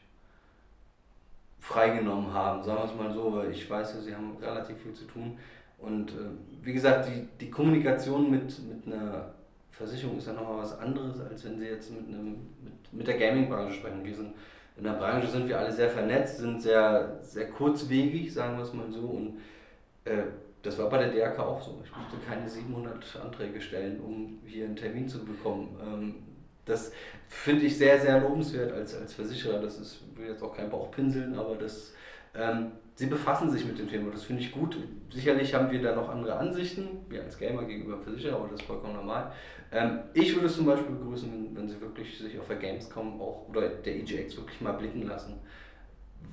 freigenommen 1.61 2.33
haben, 2.33 2.63
sagen 2.63 2.81
wir 2.81 2.85
es 2.85 2.95
mal 2.95 3.13
so, 3.15 3.33
weil 3.35 3.51
ich 3.51 3.69
weiß 3.69 3.95
ja, 3.95 4.01
Sie 4.01 4.15
haben 4.15 4.37
relativ 4.41 4.77
viel 4.79 4.93
zu 4.93 5.05
tun. 5.05 5.39
Und 5.79 6.11
äh, 6.11 6.31
wie 6.63 6.73
gesagt, 6.73 7.09
die, 7.09 7.29
die 7.41 7.51
Kommunikation 7.51 8.31
mit, 8.31 8.59
mit 8.61 8.87
einer 8.87 9.33
Versicherung 9.71 10.19
ist 10.19 10.27
ja 10.27 10.33
nochmal 10.33 10.59
was 10.59 10.79
anderes, 10.79 11.21
als 11.21 11.45
wenn 11.45 11.59
Sie 11.59 11.67
jetzt 11.67 11.91
mit, 11.91 12.07
einem, 12.07 12.33
mit, 12.63 12.93
mit 12.93 13.07
der 13.07 13.19
Gaming-Branche 13.19 13.75
sprechen. 13.75 14.05
Wir 14.05 14.15
sind, 14.15 14.35
in 14.77 14.85
der 14.85 14.93
Branche 14.93 15.29
sind 15.29 15.49
wir 15.49 15.59
alle 15.59 15.73
sehr 15.73 15.91
vernetzt, 15.91 16.39
sind 16.39 16.63
sehr, 16.63 17.19
sehr 17.23 17.49
kurzwegig, 17.51 18.33
sagen 18.33 18.57
wir 18.57 18.65
es 18.65 18.73
mal 18.73 18.91
so. 18.91 19.01
Und 19.01 19.41
äh, 20.05 20.25
das 20.63 20.79
war 20.79 20.89
bei 20.89 20.99
der 20.99 21.13
DRK 21.13 21.39
auch 21.41 21.63
so. 21.63 21.81
Ich 21.85 21.95
musste 21.97 22.17
keine 22.27 22.49
700 22.49 23.21
Anträge 23.23 23.61
stellen, 23.61 24.01
um 24.01 24.39
hier 24.47 24.65
einen 24.65 24.77
Termin 24.77 25.09
zu 25.09 25.25
bekommen. 25.25 25.77
Ähm, 25.83 26.15
das 26.65 26.93
finde 27.29 27.67
ich 27.67 27.77
sehr, 27.77 28.01
sehr 28.01 28.21
lobenswert 28.21 28.73
als, 28.73 28.95
als 28.95 29.15
Versicherer. 29.15 29.61
Das 29.61 29.79
ist, 29.79 30.01
will 30.17 30.29
jetzt 30.29 30.43
auch 30.43 30.57
kein 30.57 30.71
Bauchpinseln, 30.71 31.35
aber 31.37 31.57
das, 31.57 31.93
ähm, 32.35 32.73
sie 33.03 33.09
befassen 33.09 33.51
sich 33.51 33.65
mit 33.65 33.77
dem 33.81 33.89
Thema. 33.89 34.13
Das 34.13 34.23
finde 34.23 34.43
ich 34.43 34.53
gut. 34.53 34.77
Sicherlich 35.11 35.53
haben 35.53 35.73
wir 35.73 35.83
da 35.83 35.97
noch 35.97 36.09
andere 36.09 36.37
Ansichten, 36.37 36.87
wir 37.09 37.25
als 37.25 37.37
Gamer 37.37 37.65
gegenüber 37.65 37.99
Versicherer, 37.99 38.37
aber 38.37 38.49
das 38.49 38.61
ist 38.61 38.67
vollkommen 38.67 38.95
normal. 38.95 39.33
Ähm, 39.73 39.99
ich 40.15 40.33
würde 40.33 40.47
es 40.47 40.55
zum 40.55 40.67
Beispiel 40.67 40.95
begrüßen, 40.95 41.51
wenn, 41.53 41.69
sie 41.69 41.81
wirklich 41.81 42.17
sich 42.17 42.39
auf 42.39 42.47
der 42.47 42.59
Gamescom 42.59 43.21
auch 43.21 43.49
oder 43.49 43.69
der 43.69 43.97
EGX 43.97 44.37
wirklich 44.37 44.61
mal 44.61 44.73
blicken 44.73 45.03
lassen 45.03 45.35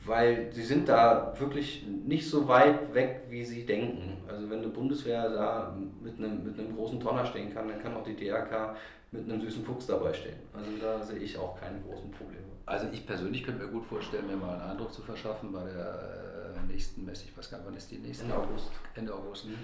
weil 0.05 0.49
sie 0.53 0.63
sind 0.63 0.87
da 0.87 1.33
wirklich 1.37 1.83
nicht 2.05 2.29
so 2.29 2.47
weit 2.47 2.93
weg, 2.93 3.23
wie 3.27 3.43
sie 3.43 3.65
denken. 3.65 4.17
Also 4.27 4.49
wenn 4.49 4.59
eine 4.59 4.69
Bundeswehr 4.69 5.29
da 5.29 5.75
mit 6.01 6.17
einem, 6.17 6.43
mit 6.43 6.57
einem 6.57 6.75
großen 6.75 6.99
Tonner 6.99 7.25
stehen 7.25 7.53
kann, 7.53 7.67
dann 7.67 7.81
kann 7.81 7.95
auch 7.95 8.03
die 8.03 8.15
DRK 8.15 8.75
mit 9.11 9.23
einem 9.23 9.41
süßen 9.41 9.65
Fuchs 9.65 9.87
dabei 9.87 10.13
stehen. 10.13 10.37
Also 10.53 10.69
da 10.79 11.03
sehe 11.03 11.17
ich 11.17 11.37
auch 11.37 11.59
keine 11.59 11.79
großen 11.81 12.11
Probleme. 12.11 12.45
Also 12.65 12.85
ich 12.91 13.05
persönlich 13.05 13.43
könnte 13.43 13.65
mir 13.65 13.71
gut 13.71 13.83
vorstellen, 13.85 14.27
mir 14.27 14.37
mal 14.37 14.53
einen 14.53 14.71
Eindruck 14.71 14.93
zu 14.93 15.01
verschaffen 15.01 15.51
bei 15.51 15.63
der 15.63 15.73
äh, 15.73 16.28
nächsten 16.69 17.05
Messe. 17.05 17.25
Ich 17.25 17.37
weiß 17.37 17.51
gar 17.51 17.57
nicht, 17.57 17.67
wann 17.67 17.77
ist 17.77 17.91
die 17.91 17.97
nächste? 17.97 18.23
Ende 18.23 18.37
August. 18.37 18.71
Ende 18.95 19.13
August. 19.13 19.45
Mhm. 19.45 19.55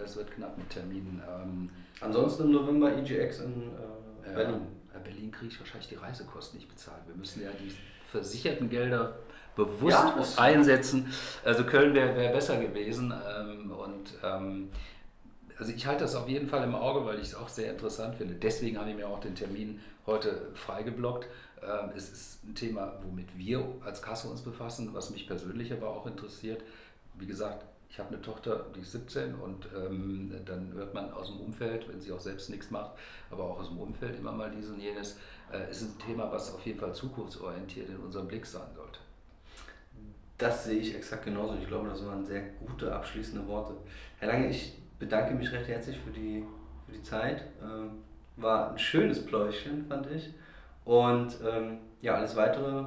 Das 0.00 0.16
wird 0.16 0.32
knapp 0.32 0.58
mit 0.58 0.68
Terminen. 0.70 1.22
Ähm, 1.28 1.70
Ansonsten 2.00 2.44
im 2.44 2.52
November 2.52 2.96
EGX 2.96 3.40
in 3.40 3.70
äh, 4.24 4.34
Berlin. 4.34 4.66
Ja, 4.92 4.98
Berlin 5.00 5.30
kriege 5.30 5.52
ich 5.52 5.60
wahrscheinlich 5.60 5.88
die 5.88 5.94
Reisekosten 5.94 6.58
nicht 6.58 6.68
bezahlt. 6.68 7.06
Wir 7.06 7.14
müssen 7.14 7.42
ja 7.42 7.50
die 7.52 7.72
versicherten 8.10 8.68
Gelder 8.68 9.16
bewusst 9.54 9.96
ja, 9.96 10.42
einsetzen. 10.42 11.12
Also 11.44 11.64
Köln 11.64 11.94
wäre 11.94 12.16
wär 12.16 12.32
besser 12.32 12.58
gewesen. 12.58 13.12
Ähm, 13.12 13.70
und 13.70 14.14
ähm, 14.22 14.70
also 15.58 15.72
ich 15.72 15.86
halte 15.86 16.04
das 16.04 16.14
auf 16.14 16.28
jeden 16.28 16.48
Fall 16.48 16.64
im 16.64 16.74
Auge, 16.74 17.04
weil 17.06 17.16
ich 17.16 17.28
es 17.28 17.34
auch 17.34 17.48
sehr 17.48 17.70
interessant 17.70 18.16
finde. 18.16 18.34
Deswegen 18.34 18.78
habe 18.78 18.90
ich 18.90 18.96
mir 18.96 19.08
auch 19.08 19.20
den 19.20 19.34
Termin 19.34 19.80
heute 20.06 20.50
freigeblockt. 20.54 21.26
Ähm, 21.62 21.90
es 21.96 22.10
ist 22.10 22.44
ein 22.44 22.54
Thema, 22.54 22.98
womit 23.02 23.36
wir 23.36 23.66
als 23.84 24.02
Kasse 24.02 24.28
uns 24.28 24.42
befassen, 24.42 24.90
was 24.92 25.10
mich 25.10 25.26
persönlich 25.26 25.72
aber 25.72 25.88
auch 25.88 26.06
interessiert. 26.06 26.62
Wie 27.18 27.26
gesagt, 27.26 27.64
ich 27.88 27.98
habe 27.98 28.10
eine 28.10 28.20
Tochter, 28.20 28.66
die 28.74 28.80
ist 28.80 28.92
17 28.92 29.34
und 29.36 29.68
ähm, 29.74 30.30
dann 30.44 30.72
hört 30.74 30.92
man 30.92 31.10
aus 31.12 31.28
dem 31.28 31.40
Umfeld, 31.40 31.88
wenn 31.88 32.00
sie 32.00 32.12
auch 32.12 32.20
selbst 32.20 32.50
nichts 32.50 32.70
macht, 32.70 32.90
aber 33.30 33.44
auch 33.44 33.60
aus 33.60 33.68
dem 33.68 33.78
Umfeld 33.78 34.18
immer 34.18 34.32
mal 34.32 34.50
dies 34.50 34.68
und 34.68 34.80
jenes, 34.80 35.16
äh, 35.50 35.70
ist 35.70 35.82
ein 35.82 35.98
Thema, 35.98 36.30
was 36.30 36.52
auf 36.52 36.66
jeden 36.66 36.78
Fall 36.78 36.94
zukunftsorientiert 36.94 37.88
in 37.88 37.96
unserem 37.96 38.28
Blick 38.28 38.44
sein 38.44 38.68
sollte. 38.74 38.98
Das 40.36 40.64
sehe 40.64 40.80
ich 40.80 40.94
exakt 40.94 41.24
genauso. 41.24 41.54
Ich 41.54 41.66
glaube, 41.66 41.88
das 41.88 42.04
waren 42.04 42.22
sehr 42.26 42.42
gute 42.60 42.94
abschließende 42.94 43.46
Worte. 43.48 43.74
Herr 44.18 44.28
Lange, 44.28 44.50
ich 44.50 44.74
bedanke 44.98 45.34
mich 45.34 45.50
recht 45.52 45.68
herzlich 45.68 45.98
für 45.98 46.10
die, 46.10 46.44
für 46.86 46.92
die 46.92 47.02
Zeit. 47.02 47.44
Ähm, 47.62 48.02
war 48.36 48.70
ein 48.70 48.78
schönes 48.78 49.24
Pläuschen, 49.24 49.86
fand 49.86 50.06
ich. 50.10 50.32
Und 50.84 51.38
ähm, 51.44 51.78
ja, 52.00 52.14
alles 52.14 52.36
weitere 52.36 52.86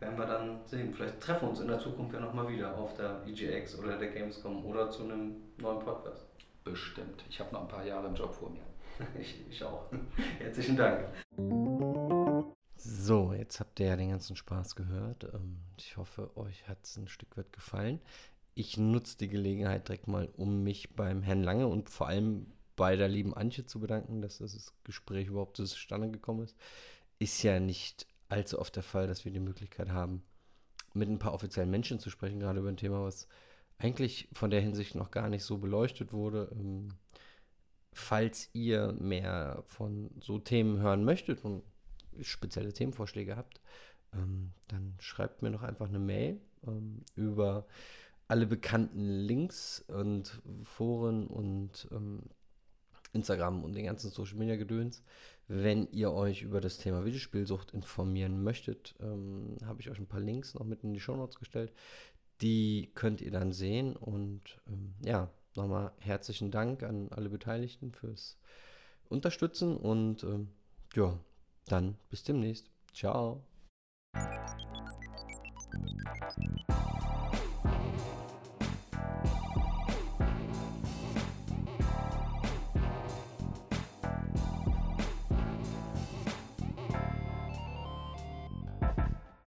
werden 0.00 0.18
wir 0.18 0.26
dann 0.26 0.60
sehen. 0.66 0.92
Vielleicht 0.94 1.20
treffen 1.20 1.42
wir 1.42 1.50
uns 1.50 1.60
in 1.60 1.68
der 1.68 1.78
Zukunft 1.78 2.14
ja 2.14 2.20
nochmal 2.20 2.48
wieder 2.48 2.76
auf 2.76 2.94
der 2.94 3.22
EGX 3.26 3.78
oder 3.78 3.96
der 3.96 4.08
Gamescom 4.08 4.64
oder 4.64 4.90
zu 4.90 5.04
einem 5.04 5.36
neuen 5.58 5.80
Podcast. 5.80 6.26
Bestimmt. 6.64 7.24
Ich 7.28 7.40
habe 7.40 7.52
noch 7.52 7.62
ein 7.62 7.68
paar 7.68 7.84
Jahre 7.84 8.08
im 8.08 8.14
Job 8.14 8.34
vor 8.34 8.50
mir. 8.50 8.62
ich, 9.20 9.44
ich 9.50 9.62
auch. 9.64 9.86
Herzlichen 10.38 10.76
Dank. 10.76 11.08
So, 12.76 13.32
jetzt 13.32 13.60
habt 13.60 13.78
ihr 13.80 13.86
ja 13.86 13.96
den 13.96 14.10
ganzen 14.10 14.36
Spaß 14.36 14.74
gehört. 14.74 15.24
Ähm, 15.32 15.58
ich 15.76 15.96
hoffe, 15.96 16.36
euch 16.36 16.68
hat 16.68 16.78
es 16.82 16.96
ein 16.96 17.08
Stück 17.08 17.36
weit 17.36 17.52
gefallen. 17.52 18.00
Ich 18.54 18.76
nutze 18.76 19.16
die 19.18 19.28
Gelegenheit 19.28 19.88
direkt 19.88 20.08
mal, 20.08 20.28
um 20.36 20.62
mich 20.62 20.94
beim 20.94 21.22
Herrn 21.22 21.42
Lange 21.42 21.68
und 21.68 21.88
vor 21.88 22.08
allem 22.08 22.46
bei 22.76 22.96
der 22.96 23.08
lieben 23.08 23.34
Antje 23.34 23.64
zu 23.64 23.80
bedanken, 23.80 24.20
dass 24.20 24.38
das 24.38 24.72
Gespräch 24.84 25.28
überhaupt 25.28 25.56
zustande 25.56 26.10
gekommen 26.10 26.42
ist. 26.42 26.56
Ist 27.18 27.42
ja 27.42 27.60
nicht 27.60 28.06
allzu 28.28 28.58
oft 28.58 28.74
der 28.76 28.82
Fall, 28.82 29.06
dass 29.06 29.24
wir 29.24 29.32
die 29.32 29.40
Möglichkeit 29.40 29.90
haben, 29.90 30.22
mit 30.94 31.08
ein 31.08 31.18
paar 31.18 31.34
offiziellen 31.34 31.70
Menschen 31.70 31.98
zu 31.98 32.10
sprechen, 32.10 32.40
gerade 32.40 32.60
über 32.60 32.68
ein 32.68 32.76
Thema, 32.76 33.04
was 33.04 33.28
eigentlich 33.78 34.28
von 34.32 34.50
der 34.50 34.60
Hinsicht 34.60 34.94
noch 34.94 35.10
gar 35.10 35.28
nicht 35.28 35.44
so 35.44 35.58
beleuchtet 35.58 36.12
wurde. 36.12 36.50
Ähm, 36.52 36.88
falls 37.92 38.48
ihr 38.52 38.92
mehr 38.92 39.62
von 39.66 40.10
so 40.20 40.38
Themen 40.38 40.80
hören 40.80 41.04
möchtet 41.04 41.44
und 41.44 41.62
spezielle 42.20 42.72
Themenvorschläge 42.72 43.36
habt, 43.36 43.60
ähm, 44.14 44.52
dann 44.68 44.94
schreibt 44.98 45.42
mir 45.42 45.50
noch 45.50 45.62
einfach 45.62 45.88
eine 45.88 45.98
Mail 45.98 46.40
ähm, 46.66 47.04
über 47.16 47.66
alle 48.32 48.46
bekannten 48.46 49.10
Links 49.10 49.84
und 49.88 50.40
Foren 50.64 51.26
und 51.26 51.86
ähm, 51.92 52.22
Instagram 53.12 53.62
und 53.62 53.74
den 53.74 53.84
ganzen 53.84 54.10
Social 54.10 54.38
Media 54.38 54.56
Gedöns. 54.56 55.02
Wenn 55.48 55.86
ihr 55.92 56.12
euch 56.12 56.40
über 56.40 56.62
das 56.62 56.78
Thema 56.78 57.04
Videospielsucht 57.04 57.72
informieren 57.72 58.42
möchtet, 58.42 58.94
ähm, 59.00 59.58
habe 59.66 59.82
ich 59.82 59.90
euch 59.90 59.98
ein 59.98 60.06
paar 60.06 60.20
Links 60.20 60.54
noch 60.54 60.64
mit 60.64 60.82
in 60.82 60.94
die 60.94 61.00
Show 61.00 61.14
Notes 61.14 61.38
gestellt. 61.38 61.74
Die 62.40 62.90
könnt 62.94 63.20
ihr 63.20 63.32
dann 63.32 63.52
sehen 63.52 63.96
und 63.96 64.62
ähm, 64.66 64.94
ja, 65.04 65.28
nochmal 65.54 65.92
herzlichen 65.98 66.50
Dank 66.50 66.84
an 66.84 67.10
alle 67.10 67.28
Beteiligten 67.28 67.92
fürs 67.92 68.38
Unterstützen 69.10 69.76
und 69.76 70.24
ähm, 70.24 70.48
ja, 70.94 71.18
dann 71.66 71.98
bis 72.08 72.22
demnächst. 72.22 72.70
Ciao. 72.94 73.44